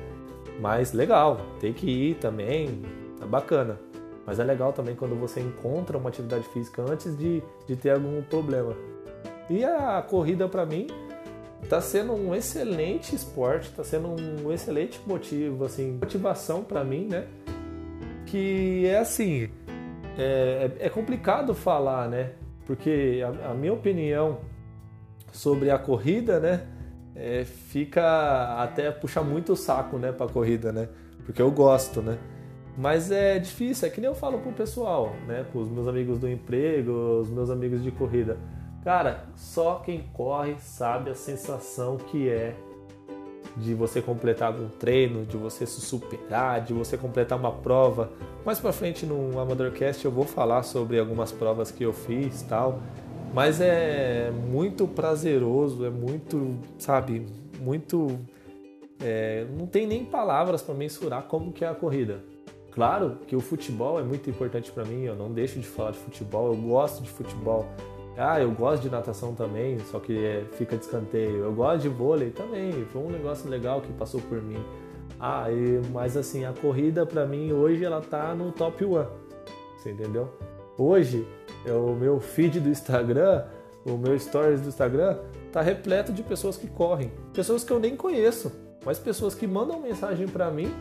Mas 0.61 0.93
legal, 0.93 1.41
tem 1.59 1.73
que 1.73 1.91
ir 1.91 2.15
também, 2.17 2.83
tá 3.19 3.27
bacana. 3.27 3.79
Mas 4.27 4.39
é 4.39 4.45
legal 4.45 4.73
também 4.73 4.95
quando 4.95 5.17
você 5.17 5.41
encontra 5.41 5.99
uma 5.99 6.09
atividade 6.09 6.45
física 6.49 6.83
antes 6.83 7.17
de, 7.17 7.43
de 7.67 7.75
ter 7.75 7.91
algum 7.91 8.23
problema. 8.23 8.77
E 9.49 9.65
a 9.65 10.01
corrida 10.03 10.49
para 10.49 10.65
mim 10.65 10.87
Tá 11.69 11.81
sendo 11.81 12.13
um 12.15 12.35
excelente 12.35 13.15
esporte, 13.15 13.71
tá 13.71 13.85
sendo 13.85 14.09
um 14.09 14.53
excelente 14.53 15.01
motivo, 15.07 15.65
assim, 15.65 15.93
motivação 15.93 16.65
para 16.65 16.83
mim, 16.83 17.07
né? 17.09 17.27
Que 18.27 18.87
é 18.87 18.99
assim, 18.99 19.49
é, 20.19 20.71
é, 20.81 20.89
complicado 20.89 21.55
falar, 21.55 22.09
né? 22.09 22.33
Porque 22.67 23.23
a, 23.25 23.51
a, 23.51 23.55
minha 23.55 23.73
opinião 23.73 24.39
sobre 25.33 25.71
a 25.71 25.79
corrida, 25.79 26.41
né? 26.41 26.67
É, 27.15 27.45
fica 27.45 28.63
até 28.63 28.91
puxa 28.91 29.21
muito 29.21 29.53
o 29.53 29.57
saco, 29.57 29.99
né, 29.99 30.13
para 30.13 30.31
corrida, 30.31 30.73
né? 30.73 30.89
Porque 31.25 31.43
eu 31.43 31.51
gosto, 31.51 32.01
né? 32.01 32.19
Mas 32.77 33.11
é 33.11 33.39
difícil, 33.39 33.87
é 33.87 33.91
que 33.91 34.01
nem 34.01 34.09
eu 34.09 34.15
falo 34.15 34.39
pro 34.39 34.53
pessoal, 34.53 35.15
né? 35.27 35.45
Pros 35.53 35.69
meus 35.69 35.87
amigos 35.87 36.19
do 36.19 36.29
emprego, 36.29 37.21
os 37.21 37.29
meus 37.29 37.51
amigos 37.51 37.83
de 37.83 37.91
corrida 37.91 38.39
Cara, 38.83 39.25
só 39.37 39.77
quem 39.77 40.05
corre 40.13 40.57
sabe 40.59 41.11
a 41.11 41.15
sensação 41.15 41.99
que 41.99 42.29
é 42.29 42.55
de 43.57 43.75
você 43.75 44.01
completar 44.01 44.59
um 44.59 44.69
treino, 44.69 45.27
de 45.27 45.37
você 45.37 45.67
se 45.67 45.81
superar, 45.81 46.63
de 46.63 46.73
você 46.73 46.97
completar 46.97 47.39
uma 47.39 47.53
prova. 47.53 48.11
Mais 48.45 48.59
para 48.59 48.73
frente 48.73 49.05
no 49.05 49.39
Amadorcast 49.39 50.05
eu 50.05 50.11
vou 50.11 50.25
falar 50.25 50.63
sobre 50.63 50.99
algumas 50.99 51.31
provas 51.31 51.71
que 51.71 51.85
eu 51.85 51.93
fiz, 51.93 52.43
tal. 52.43 52.81
Mas 53.35 53.61
é 53.61 54.31
muito 54.31 54.89
prazeroso, 54.89 55.85
é 55.85 55.91
muito, 55.91 56.57
sabe, 56.79 57.27
muito 57.61 58.19
é, 59.01 59.47
não 59.57 59.67
tem 59.67 59.87
nem 59.87 60.05
palavras 60.05 60.63
para 60.63 60.75
mensurar 60.75 61.23
como 61.25 61.53
que 61.53 61.65
é 61.65 61.69
a 61.69 61.75
corrida. 61.75 62.25
Claro 62.73 63.19
que 63.27 63.35
o 63.35 63.41
futebol 63.41 63.99
é 63.99 64.03
muito 64.03 64.31
importante 64.31 64.71
para 64.71 64.85
mim, 64.85 65.03
eu 65.03 65.17
não 65.17 65.31
deixo 65.33 65.59
de 65.59 65.67
falar 65.67 65.91
de 65.91 65.99
futebol, 65.99 66.49
eu 66.49 66.57
gosto 66.57 67.03
de 67.03 67.09
futebol, 67.09 67.67
ah, 68.21 68.41
eu 68.41 68.51
gosto 68.53 68.83
de 68.83 68.91
natação 68.91 69.35
também, 69.35 69.79
só 69.91 69.99
que 69.99 70.25
é, 70.25 70.45
fica 70.53 70.77
de 70.77 70.85
escanteio. 70.85 71.45
Eu 71.45 71.53
gosto 71.53 71.83
de 71.83 71.89
vôlei 71.89 72.31
também, 72.31 72.73
foi 72.93 73.03
um 73.03 73.11
negócio 73.11 73.49
legal 73.49 73.81
que 73.81 73.93
passou 73.93 74.21
por 74.21 74.41
mim. 74.43 74.63
Ah, 75.19 75.51
e, 75.51 75.81
mas 75.91 76.17
assim, 76.17 76.45
a 76.45 76.53
corrida 76.53 77.05
para 77.05 77.27
mim 77.27 77.53
hoje 77.53 77.85
ela 77.85 78.01
tá 78.01 78.35
no 78.35 78.53
top 78.53 78.85
1. 78.85 79.07
Você 79.77 79.91
entendeu? 79.91 80.29
Hoje, 80.79 81.27
é 81.67 81.73
o 81.73 81.95
meu 81.95 82.21
feed 82.21 82.61
do 82.61 82.69
Instagram 82.69 83.45
o 83.85 83.97
meu 83.97 84.19
stories 84.19 84.61
do 84.61 84.69
Instagram 84.69 85.19
tá 85.53 85.63
repleto 85.63 86.13
de 86.13 86.23
pessoas 86.23 86.57
que 86.57 86.67
correm, 86.67 87.11
pessoas 87.33 87.65
que 87.65 87.73
eu 87.73 87.81
nem 87.81 87.97
conheço, 87.97 88.53
mas 88.85 88.99
pessoas 88.99 89.35
que 89.35 89.47
mandam 89.47 89.81
mensagem 89.81 90.29
para 90.29 90.51
mim 90.51 90.73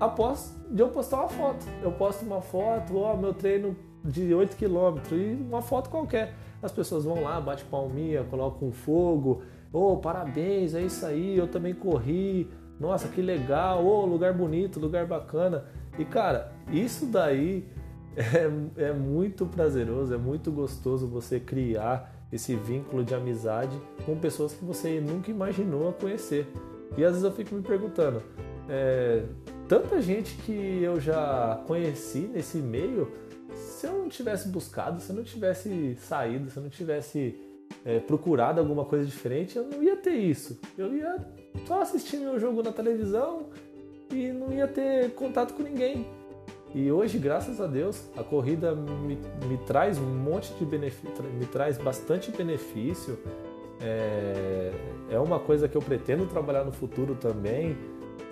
após 0.00 0.54
de 0.68 0.82
eu 0.82 0.88
postar 0.88 1.20
uma 1.20 1.28
foto. 1.28 1.64
Eu 1.82 1.92
posto 1.92 2.24
uma 2.24 2.40
foto, 2.40 2.98
ó, 2.98 3.16
meu 3.16 3.32
treino 3.32 3.76
de 4.04 4.34
8 4.34 4.56
km 4.56 4.98
e 5.12 5.34
uma 5.40 5.62
foto 5.62 5.88
qualquer. 5.88 6.34
As 6.62 6.72
pessoas 6.72 7.04
vão 7.04 7.22
lá, 7.22 7.40
bate 7.40 7.64
palminha, 7.64 8.24
colocam 8.24 8.72
fogo, 8.72 9.42
oh, 9.72 9.96
parabéns, 9.96 10.74
é 10.74 10.82
isso 10.82 11.04
aí, 11.04 11.36
eu 11.36 11.46
também 11.46 11.74
corri. 11.74 12.48
Nossa, 12.78 13.08
que 13.08 13.22
legal, 13.22 13.84
oh, 13.84 14.04
lugar 14.04 14.32
bonito, 14.32 14.80
lugar 14.80 15.06
bacana. 15.06 15.64
E 15.98 16.04
cara, 16.04 16.52
isso 16.70 17.06
daí 17.06 17.66
é, 18.16 18.84
é 18.88 18.92
muito 18.92 19.46
prazeroso, 19.46 20.14
é 20.14 20.18
muito 20.18 20.50
gostoso 20.50 21.06
você 21.06 21.38
criar 21.38 22.14
esse 22.32 22.54
vínculo 22.54 23.04
de 23.04 23.14
amizade 23.14 23.76
com 24.04 24.16
pessoas 24.16 24.52
que 24.52 24.64
você 24.64 25.00
nunca 25.00 25.30
imaginou 25.30 25.92
conhecer. 25.92 26.46
E 26.96 27.04
às 27.04 27.12
vezes 27.12 27.24
eu 27.24 27.32
fico 27.32 27.54
me 27.54 27.62
perguntando, 27.62 28.22
é, 28.68 29.22
tanta 29.68 30.00
gente 30.00 30.34
que 30.38 30.82
eu 30.82 31.00
já 31.00 31.62
conheci 31.66 32.30
nesse 32.32 32.58
meio, 32.58 33.10
se 33.76 33.86
eu 33.86 33.92
não 33.92 34.08
tivesse 34.08 34.48
buscado, 34.48 35.00
se 35.02 35.10
eu 35.10 35.16
não 35.16 35.22
tivesse 35.22 35.96
saído, 35.96 36.50
se 36.50 36.56
eu 36.56 36.62
não 36.62 36.70
tivesse 36.70 37.38
é, 37.84 38.00
procurado 38.00 38.58
alguma 38.58 38.86
coisa 38.86 39.04
diferente, 39.04 39.56
eu 39.56 39.64
não 39.64 39.82
ia 39.82 39.96
ter 39.96 40.14
isso. 40.14 40.58
Eu 40.78 40.96
ia 40.96 41.18
só 41.66 41.82
assistir 41.82 42.16
meu 42.16 42.40
jogo 42.40 42.62
na 42.62 42.72
televisão 42.72 43.50
e 44.10 44.28
não 44.28 44.50
ia 44.50 44.66
ter 44.66 45.10
contato 45.10 45.52
com 45.52 45.62
ninguém. 45.62 46.06
E 46.74 46.90
hoje, 46.90 47.18
graças 47.18 47.60
a 47.60 47.66
Deus, 47.66 48.02
a 48.16 48.24
corrida 48.24 48.74
me, 48.74 49.18
me 49.46 49.58
traz 49.66 49.98
um 49.98 50.06
monte 50.06 50.54
de 50.54 50.64
benefício, 50.64 51.22
me 51.38 51.44
traz 51.44 51.76
bastante 51.76 52.30
benefício. 52.30 53.18
É, 53.78 54.72
é 55.10 55.18
uma 55.18 55.38
coisa 55.38 55.68
que 55.68 55.76
eu 55.76 55.82
pretendo 55.82 56.26
trabalhar 56.26 56.64
no 56.64 56.72
futuro 56.72 57.14
também. 57.14 57.76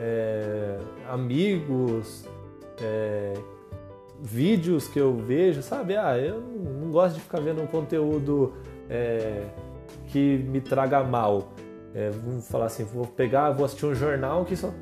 É, 0.01 0.79
amigos, 1.07 2.27
é, 2.81 3.35
vídeos 4.23 4.89
que 4.89 4.99
eu 4.99 5.17
vejo, 5.17 5.63
sabe? 5.63 5.97
Ah, 5.97 6.17
eu 6.17 6.41
não 6.41 6.91
gosto 6.91 7.17
de 7.17 7.21
ficar 7.21 7.41
vendo 7.41 7.63
um 7.63 7.67
conteúdo 7.67 8.55
é, 8.89 9.45
que 10.07 10.39
me 10.39 10.61
traga 10.61 11.03
mal. 11.03 11.53
É, 11.95 12.11
vamos 12.11 12.49
falar 12.49 12.67
assim, 12.67 12.85
vou 12.85 13.07
pegar, 13.07 13.51
vou 13.51 13.65
assistir 13.65 13.87
um 13.87 13.95
jornal 13.95 14.45
que 14.45 14.57
só 14.57 14.73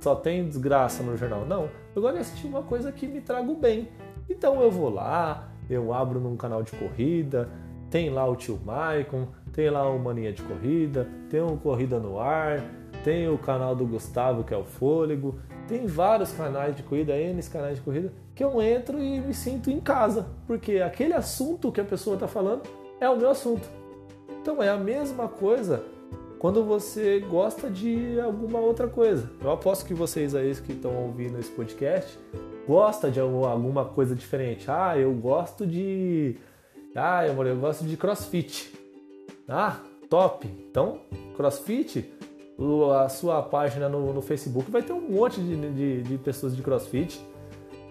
só 0.00 0.14
tem 0.14 0.46
desgraça 0.46 1.02
no 1.02 1.16
jornal. 1.16 1.44
Não, 1.44 1.68
eu 1.94 2.00
gosto 2.00 2.14
de 2.14 2.20
assistir 2.20 2.46
uma 2.46 2.62
coisa 2.62 2.92
que 2.92 3.08
me 3.08 3.20
traga 3.20 3.50
o 3.50 3.56
bem. 3.56 3.88
Então 4.30 4.60
eu 4.62 4.70
vou 4.70 4.88
lá, 4.88 5.48
eu 5.68 5.92
abro 5.92 6.20
num 6.20 6.36
canal 6.36 6.62
de 6.62 6.70
corrida, 6.72 7.48
tem 7.90 8.10
lá 8.10 8.24
o 8.24 8.36
tio 8.36 8.58
Maicon, 8.64 9.26
tem 9.52 9.70
lá 9.70 9.88
o 9.88 9.98
Maninha 9.98 10.32
de 10.32 10.42
Corrida, 10.42 11.08
tem 11.30 11.40
o 11.40 11.56
Corrida 11.56 11.98
no 11.98 12.20
Ar, 12.20 12.62
tem 13.02 13.28
o 13.28 13.38
canal 13.38 13.74
do 13.74 13.86
Gustavo 13.86 14.44
que 14.44 14.52
é 14.52 14.56
o 14.56 14.64
Fôlego, 14.64 15.40
tem 15.68 15.86
vários 15.86 16.32
canais 16.32 16.76
de 16.76 16.82
corrida, 16.82 17.16
N 17.16 17.42
canais 17.44 17.76
de 17.76 17.82
corrida, 17.82 18.12
que 18.34 18.44
eu 18.44 18.60
entro 18.62 18.98
e 18.98 19.20
me 19.20 19.34
sinto 19.34 19.70
em 19.70 19.80
casa, 19.80 20.26
porque 20.46 20.78
aquele 20.78 21.12
assunto 21.12 21.72
que 21.72 21.80
a 21.80 21.84
pessoa 21.84 22.14
está 22.14 22.28
falando 22.28 22.62
é 23.00 23.08
o 23.08 23.16
meu 23.16 23.30
assunto. 23.30 23.68
Então 24.40 24.62
é 24.62 24.68
a 24.68 24.76
mesma 24.76 25.28
coisa 25.28 25.84
quando 26.38 26.64
você 26.64 27.20
gosta 27.20 27.68
de 27.68 28.20
alguma 28.20 28.60
outra 28.60 28.86
coisa. 28.86 29.30
Eu 29.42 29.50
aposto 29.50 29.84
que 29.86 29.94
vocês 29.94 30.34
aí 30.34 30.54
que 30.54 30.72
estão 30.72 30.94
ouvindo 30.94 31.38
esse 31.38 31.50
podcast 31.50 32.18
gosta 32.66 33.10
de 33.10 33.18
alguma 33.20 33.84
coisa 33.84 34.14
diferente. 34.14 34.70
Ah, 34.70 34.98
eu 34.98 35.12
gosto 35.12 35.66
de 35.66 36.36
ah, 36.94 37.26
eu, 37.26 37.56
gosto 37.56 37.84
de 37.84 37.94
CrossFit. 37.94 38.72
Ah, 39.46 39.80
top. 40.08 40.48
Então, 40.70 41.00
CrossFit, 41.36 42.10
a 42.94 43.08
sua 43.08 43.42
página 43.42 43.88
no, 43.88 44.12
no 44.12 44.22
Facebook 44.22 44.70
vai 44.70 44.82
ter 44.82 44.92
um 44.92 45.00
monte 45.00 45.40
de, 45.40 45.56
de, 45.70 46.02
de 46.02 46.18
pessoas 46.18 46.56
de 46.56 46.62
CrossFit. 46.62 47.20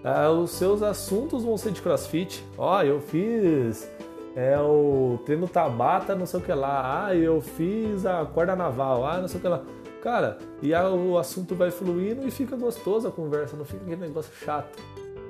Ah, 0.03 0.29
os 0.29 0.51
seus 0.51 0.81
assuntos 0.81 1.43
vão 1.43 1.57
ser 1.57 1.71
de 1.71 1.81
CrossFit. 1.81 2.43
Ó, 2.57 2.77
oh, 2.77 2.81
eu 2.81 2.99
fiz 2.99 3.89
é 4.35 4.59
o 4.59 5.17
treino 5.25 5.47
Tabata, 5.47 6.13
não 6.13 6.25
sei 6.25 6.41
o 6.41 6.43
que 6.43 6.51
lá. 6.51 7.05
Ah, 7.05 7.15
eu 7.15 7.39
fiz 7.39 8.05
a 8.05 8.25
corda 8.25 8.55
naval, 8.55 9.05
ah, 9.05 9.19
não 9.19 9.27
sei 9.29 9.39
o 9.39 9.41
que 9.41 9.47
lá. 9.47 9.63
Cara, 10.01 10.37
e 10.61 10.73
a, 10.73 10.89
o 10.89 11.17
assunto 11.17 11.55
vai 11.55 11.71
fluindo 11.71 12.27
e 12.27 12.31
fica 12.31 12.55
gostoso 12.57 13.07
a 13.07 13.11
conversa, 13.11 13.55
não 13.55 13.63
fica 13.63 13.83
aquele 13.83 14.01
negócio 14.01 14.31
chato. 14.43 14.77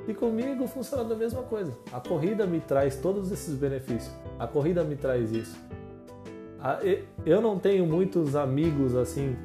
E 0.07 0.13
comigo 0.13 0.67
funciona 0.67 1.03
da 1.03 1.15
mesma 1.15 1.43
coisa. 1.43 1.71
A 1.93 1.99
corrida 1.99 2.45
me 2.45 2.59
traz 2.59 2.95
todos 2.97 3.31
esses 3.31 3.55
benefícios. 3.55 4.13
A 4.39 4.47
corrida 4.47 4.83
me 4.83 4.95
traz 4.95 5.31
isso. 5.31 5.55
Eu 7.25 7.41
não 7.41 7.59
tenho 7.59 7.85
muitos 7.85 8.35
amigos 8.35 8.95
assim 8.95 9.35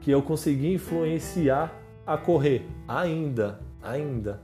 que 0.00 0.10
eu 0.10 0.22
consegui 0.22 0.74
influenciar 0.74 1.72
a 2.06 2.16
correr 2.16 2.66
ainda, 2.86 3.58
ainda. 3.82 4.40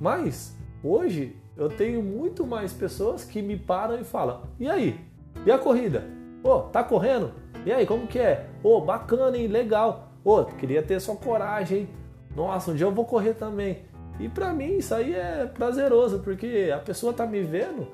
Mas 0.00 0.56
hoje 0.82 1.36
eu 1.56 1.68
tenho 1.68 2.02
muito 2.02 2.46
mais 2.46 2.72
pessoas 2.72 3.24
que 3.24 3.42
me 3.42 3.56
param 3.56 3.98
e 4.00 4.04
falam: 4.04 4.42
"E 4.60 4.68
aí? 4.68 5.00
E 5.44 5.50
a 5.50 5.58
corrida? 5.58 6.04
Ô, 6.42 6.50
oh, 6.50 6.60
tá 6.60 6.84
correndo? 6.84 7.32
E 7.64 7.72
aí, 7.72 7.84
como 7.84 8.06
que 8.06 8.18
é? 8.18 8.48
Ô, 8.62 8.76
oh, 8.76 8.80
bacana, 8.80 9.36
hein? 9.36 9.48
Legal. 9.48 10.12
Ô, 10.24 10.40
oh, 10.40 10.44
queria 10.44 10.82
ter 10.82 11.00
sua 11.00 11.16
coragem? 11.16 11.88
Nossa, 12.34 12.70
um 12.70 12.74
dia 12.74 12.86
eu 12.86 12.92
vou 12.92 13.04
correr 13.04 13.34
também." 13.34 13.84
E 14.18 14.28
para 14.28 14.52
mim 14.52 14.78
isso 14.78 14.94
aí 14.94 15.14
é 15.14 15.46
prazeroso, 15.46 16.20
porque 16.20 16.72
a 16.74 16.78
pessoa 16.78 17.12
tá 17.12 17.26
me 17.26 17.42
vendo 17.42 17.86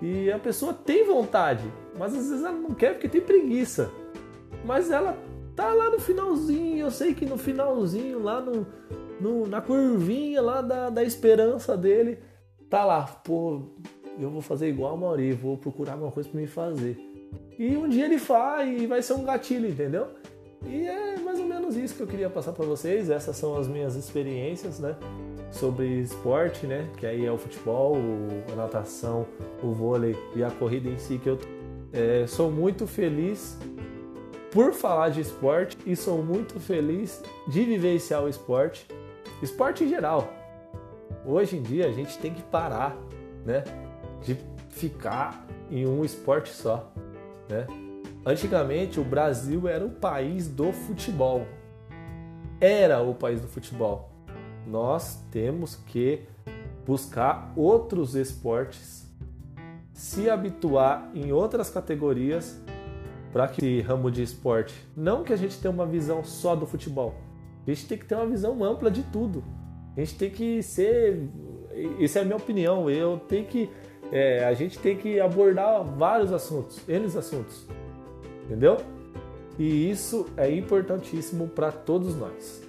e 0.00 0.30
a 0.30 0.38
pessoa 0.38 0.74
tem 0.74 1.06
vontade, 1.06 1.64
mas 1.98 2.14
às 2.14 2.28
vezes 2.28 2.44
ela 2.44 2.56
não 2.56 2.74
quer 2.74 2.92
porque 2.92 3.08
tem 3.08 3.20
preguiça. 3.20 3.90
Mas 4.64 4.90
ela 4.90 5.16
tá 5.54 5.72
lá 5.72 5.90
no 5.90 5.98
finalzinho, 5.98 6.78
eu 6.78 6.90
sei 6.90 7.14
que 7.14 7.24
no 7.24 7.38
finalzinho, 7.38 8.22
lá 8.22 8.40
no, 8.40 8.66
no 9.20 9.46
na 9.46 9.60
curvinha 9.60 10.42
lá 10.42 10.60
da, 10.60 10.90
da 10.90 11.02
esperança 11.02 11.76
dele, 11.76 12.18
tá 12.68 12.84
lá, 12.84 13.02
pô, 13.02 13.62
eu 14.18 14.30
vou 14.30 14.42
fazer 14.42 14.68
igual 14.68 14.94
a 14.94 14.96
Mauri, 14.96 15.32
vou 15.32 15.56
procurar 15.56 15.92
alguma 15.92 16.10
coisa 16.10 16.28
para 16.28 16.40
me 16.40 16.46
fazer. 16.46 16.98
E 17.58 17.76
um 17.76 17.88
dia 17.88 18.04
ele 18.04 18.18
faz 18.18 18.82
e 18.82 18.86
vai 18.86 19.02
ser 19.02 19.14
um 19.14 19.24
gatilho, 19.24 19.68
entendeu? 19.68 20.08
E 20.66 20.86
é 20.86 21.18
mais 21.18 21.38
ou 21.38 21.46
menos 21.46 21.76
isso 21.76 21.94
que 21.94 22.02
eu 22.02 22.06
queria 22.06 22.28
passar 22.28 22.52
para 22.52 22.64
vocês. 22.64 23.08
Essas 23.08 23.36
são 23.36 23.56
as 23.56 23.68
minhas 23.68 23.94
experiências, 23.94 24.78
né? 24.78 24.96
Sobre 25.50 25.86
esporte, 26.00 26.66
né? 26.66 26.88
Que 26.96 27.06
aí 27.06 27.24
é 27.24 27.32
o 27.32 27.38
futebol, 27.38 27.96
a 28.52 28.56
natação, 28.56 29.26
o 29.62 29.72
vôlei 29.72 30.16
e 30.34 30.42
a 30.42 30.50
corrida 30.50 30.88
em 30.88 30.98
si. 30.98 31.18
Que 31.18 31.30
eu 31.30 31.38
é, 31.92 32.26
sou 32.26 32.50
muito 32.50 32.86
feliz 32.86 33.58
por 34.50 34.72
falar 34.72 35.10
de 35.10 35.20
esporte 35.20 35.78
e 35.86 35.94
sou 35.94 36.22
muito 36.22 36.58
feliz 36.58 37.22
de 37.48 37.64
vivenciar 37.64 38.22
o 38.22 38.28
esporte, 38.28 38.86
esporte 39.42 39.84
em 39.84 39.88
geral, 39.88 40.28
Hoje 41.26 41.56
em 41.56 41.62
dia 41.62 41.88
a 41.88 41.92
gente 41.92 42.16
tem 42.18 42.32
que 42.32 42.42
parar, 42.42 42.96
né, 43.44 43.64
de 44.22 44.36
ficar 44.70 45.44
em 45.68 45.84
um 45.84 46.04
esporte 46.04 46.50
só, 46.50 46.92
né? 47.48 47.66
Antigamente 48.24 49.00
o 49.00 49.04
Brasil 49.04 49.66
era 49.66 49.84
o 49.84 49.90
país 49.90 50.48
do 50.48 50.72
futebol. 50.72 51.44
Era 52.60 53.00
o 53.02 53.12
país 53.12 53.40
do 53.40 53.48
futebol. 53.48 54.10
Nós 54.66 55.22
temos 55.30 55.76
que 55.76 56.22
buscar 56.84 57.52
outros 57.56 58.14
esportes, 58.14 59.06
se 59.92 60.28
habituar 60.28 61.10
em 61.14 61.32
outras 61.32 61.70
categorias 61.70 62.60
para 63.32 63.48
que 63.48 63.80
ramo 63.80 64.10
de 64.10 64.22
esporte. 64.22 64.74
Não 64.96 65.22
que 65.22 65.32
a 65.32 65.36
gente 65.36 65.58
tenha 65.58 65.72
uma 65.72 65.86
visão 65.86 66.24
só 66.24 66.54
do 66.56 66.66
futebol. 66.66 67.14
A 67.66 67.70
gente 67.70 67.86
tem 67.86 67.98
que 67.98 68.04
ter 68.04 68.14
uma 68.14 68.26
visão 68.26 68.62
ampla 68.62 68.90
de 68.90 69.02
tudo. 69.04 69.42
A 69.96 70.00
gente 70.00 70.16
tem 70.16 70.30
que 70.30 70.62
ser. 70.62 71.28
Essa 72.00 72.20
é 72.20 72.22
a 72.22 72.24
minha 72.24 72.36
opinião. 72.36 72.88
Eu 72.90 73.20
tenho 73.28 73.46
que. 73.46 73.70
É, 74.12 74.44
a 74.44 74.54
gente 74.54 74.78
tem 74.78 74.96
que 74.96 75.18
abordar 75.18 75.82
vários 75.82 76.32
assuntos, 76.32 76.80
eles 76.88 77.16
assuntos. 77.16 77.66
Entendeu? 78.44 78.76
E 79.58 79.90
isso 79.90 80.26
é 80.36 80.50
importantíssimo 80.50 81.48
para 81.48 81.72
todos 81.72 82.14
nós. 82.14 82.65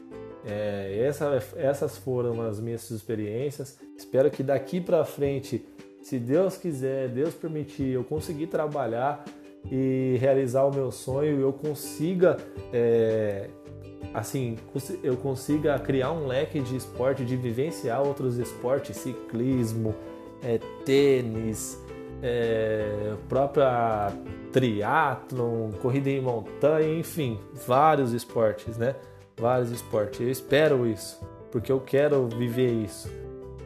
É, 0.47 1.03
essa, 1.05 1.43
essas 1.57 1.97
foram 1.97 2.41
as 2.41 2.59
minhas 2.59 2.89
experiências. 2.89 3.77
Espero 3.97 4.31
que 4.31 4.41
daqui 4.41 4.79
para 4.79 5.03
frente, 5.03 5.65
se 6.01 6.17
Deus 6.17 6.55
quiser, 6.57 7.09
Deus 7.09 7.33
permitir, 7.33 7.89
eu 7.89 8.03
conseguir 8.03 8.47
trabalhar 8.47 9.25
e 9.69 10.17
realizar 10.21 10.63
o 10.63 10.73
meu 10.73 10.89
sonho, 10.91 11.41
eu 11.41 11.51
consiga 11.51 12.37
é, 12.71 13.49
assim, 14.13 14.57
eu 15.03 15.17
consiga 15.17 15.77
criar 15.79 16.11
um 16.11 16.27
leque 16.27 16.59
de 16.59 16.75
esporte, 16.75 17.25
de 17.25 17.35
vivenciar 17.35 18.01
outros 18.01 18.37
esportes, 18.37 18.97
ciclismo, 18.97 19.93
é, 20.43 20.59
tênis, 20.85 21.77
é, 22.21 23.15
própria 23.27 24.11
triatlon, 24.51 25.71
corrida 25.81 26.09
em 26.09 26.21
montanha, 26.21 26.97
enfim, 26.97 27.39
vários 27.65 28.13
esportes, 28.13 28.77
né? 28.77 28.95
Vários 29.39 29.71
esportes. 29.71 30.19
Eu 30.19 30.31
espero 30.31 30.87
isso, 30.87 31.21
porque 31.51 31.71
eu 31.71 31.79
quero 31.79 32.27
viver 32.27 32.71
isso, 32.71 33.09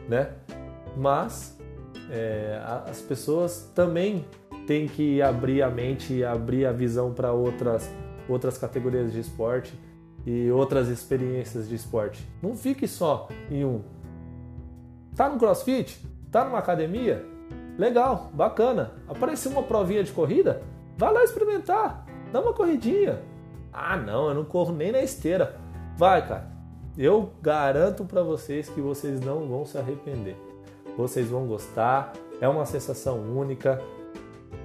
né? 0.08 0.30
Mas 0.96 1.58
é, 2.10 2.60
as 2.86 3.00
pessoas 3.00 3.70
também 3.74 4.26
tem 4.66 4.86
que 4.86 5.22
abrir 5.22 5.62
a 5.62 5.70
mente 5.70 6.12
e 6.12 6.24
abrir 6.24 6.66
a 6.66 6.72
visão 6.72 7.12
para 7.12 7.32
outras, 7.32 7.90
outras 8.28 8.58
categorias 8.58 9.12
de 9.12 9.20
esporte 9.20 9.72
e 10.26 10.50
outras 10.50 10.88
experiências 10.88 11.68
de 11.68 11.74
esporte. 11.74 12.22
Não 12.42 12.54
fique 12.54 12.86
só 12.86 13.28
em 13.50 13.64
um. 13.64 13.82
Tá 15.16 15.28
no 15.28 15.38
crossfit? 15.38 15.98
Tá 16.30 16.44
numa 16.44 16.58
academia? 16.58 17.24
Legal, 17.78 18.30
bacana. 18.34 18.92
Apareceu 19.08 19.50
uma 19.50 19.62
provinha 19.62 20.04
de 20.04 20.12
corrida? 20.12 20.62
Vai 20.96 21.12
lá 21.12 21.24
experimentar. 21.24 22.06
Dá 22.30 22.40
uma 22.40 22.52
corridinha. 22.52 23.20
Ah, 23.72 23.96
não, 23.96 24.28
eu 24.28 24.34
não 24.34 24.44
corro 24.44 24.72
nem 24.72 24.92
na 24.92 25.00
esteira. 25.00 25.61
Vai, 25.96 26.26
cara. 26.26 26.50
Eu 26.96 27.32
garanto 27.40 28.04
para 28.04 28.22
vocês 28.22 28.68
que 28.68 28.80
vocês 28.80 29.20
não 29.20 29.48
vão 29.48 29.64
se 29.64 29.78
arrepender. 29.78 30.36
Vocês 30.96 31.28
vão 31.28 31.46
gostar. 31.46 32.12
É 32.40 32.48
uma 32.48 32.66
sensação 32.66 33.18
única. 33.18 33.80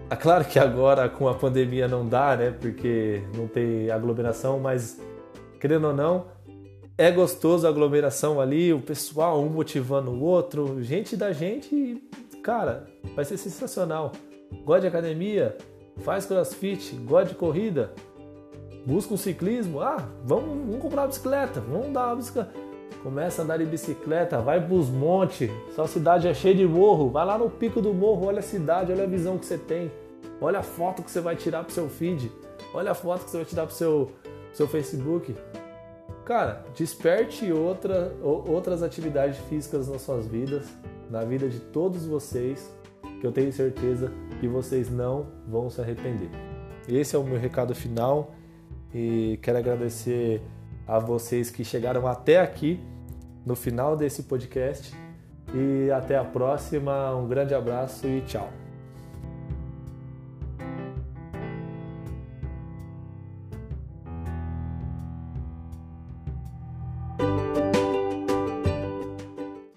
É 0.09 0.15
claro 0.15 0.45
que 0.45 0.57
agora 0.59 1.07
com 1.07 1.27
a 1.27 1.33
pandemia 1.33 1.87
não 1.87 2.07
dá, 2.07 2.35
né? 2.35 2.51
Porque 2.51 3.21
não 3.35 3.47
tem 3.47 3.89
aglomeração, 3.91 4.59
mas 4.59 4.99
querendo 5.59 5.87
ou 5.87 5.93
não, 5.93 6.25
é 6.97 7.11
gostoso 7.11 7.67
a 7.67 7.69
aglomeração 7.69 8.41
ali, 8.41 8.73
o 8.73 8.79
pessoal 8.79 9.41
um 9.41 9.49
motivando 9.49 10.11
o 10.11 10.21
outro, 10.21 10.81
gente 10.81 11.15
da 11.15 11.31
gente, 11.31 12.01
cara, 12.41 12.87
vai 13.15 13.23
ser 13.23 13.37
sensacional. 13.37 14.11
Gosta 14.65 14.81
de 14.81 14.87
academia? 14.87 15.55
Faz 15.97 16.25
crossfit, 16.25 16.95
gosta 17.05 17.29
de 17.29 17.35
corrida? 17.35 17.91
Busca 18.87 19.13
um 19.13 19.17
ciclismo? 19.17 19.81
Ah, 19.81 20.07
vamos, 20.23 20.65
vamos 20.65 20.81
comprar 20.81 21.01
uma 21.01 21.07
bicicleta, 21.09 21.59
vamos 21.59 21.91
dar 21.91 22.05
uma 22.05 22.15
bicicleta. 22.15 22.53
Começa 23.03 23.41
a 23.41 23.43
andar 23.43 23.57
de 23.57 23.65
bicicleta, 23.65 24.39
vai 24.39 24.65
pros 24.65 24.89
montes, 24.89 25.51
sua 25.75 25.89
cidade 25.89 26.25
é 26.25 26.33
cheia 26.33 26.55
de 26.55 26.65
morro, 26.65 27.09
vai 27.09 27.25
lá 27.25 27.37
no 27.37 27.49
pico 27.49 27.81
do 27.81 27.93
morro, 27.93 28.27
olha 28.27 28.39
a 28.39 28.41
cidade, 28.41 28.93
olha 28.93 29.03
a 29.03 29.07
visão 29.07 29.37
que 29.37 29.45
você 29.45 29.57
tem, 29.57 29.91
olha 30.39 30.59
a 30.59 30.63
foto 30.63 31.03
que 31.03 31.11
você 31.11 31.19
vai 31.19 31.35
tirar 31.35 31.65
pro 31.65 31.73
seu 31.73 31.89
feed, 31.89 32.31
olha 32.73 32.91
a 32.91 32.93
foto 32.93 33.25
que 33.25 33.31
você 33.31 33.37
vai 33.37 33.45
tirar 33.45 33.65
pro 33.65 33.75
seu, 33.75 34.09
seu 34.53 34.69
Facebook. 34.69 35.35
Cara, 36.23 36.63
desperte 36.73 37.51
outra, 37.51 38.15
outras 38.23 38.81
atividades 38.81 39.37
físicas 39.49 39.89
nas 39.89 40.01
suas 40.01 40.25
vidas, 40.27 40.65
na 41.09 41.25
vida 41.25 41.49
de 41.49 41.59
todos 41.59 42.05
vocês, 42.05 42.73
que 43.19 43.27
eu 43.27 43.33
tenho 43.33 43.51
certeza 43.51 44.13
que 44.39 44.47
vocês 44.47 44.89
não 44.89 45.27
vão 45.45 45.69
se 45.69 45.81
arrepender. 45.81 46.29
Esse 46.87 47.17
é 47.17 47.19
o 47.19 47.23
meu 47.23 47.37
recado 47.37 47.75
final 47.75 48.31
e 48.93 49.39
quero 49.41 49.57
agradecer 49.57 50.41
a 50.87 50.99
vocês 50.99 51.49
que 51.49 51.63
chegaram 51.63 52.07
até 52.07 52.39
aqui 52.39 52.79
no 53.45 53.55
final 53.55 53.95
desse 53.95 54.23
podcast 54.23 54.95
e 55.53 55.91
até 55.91 56.17
a 56.17 56.23
próxima. 56.23 57.15
Um 57.15 57.27
grande 57.27 57.53
abraço 57.53 58.07
e 58.07 58.21
tchau. 58.21 58.66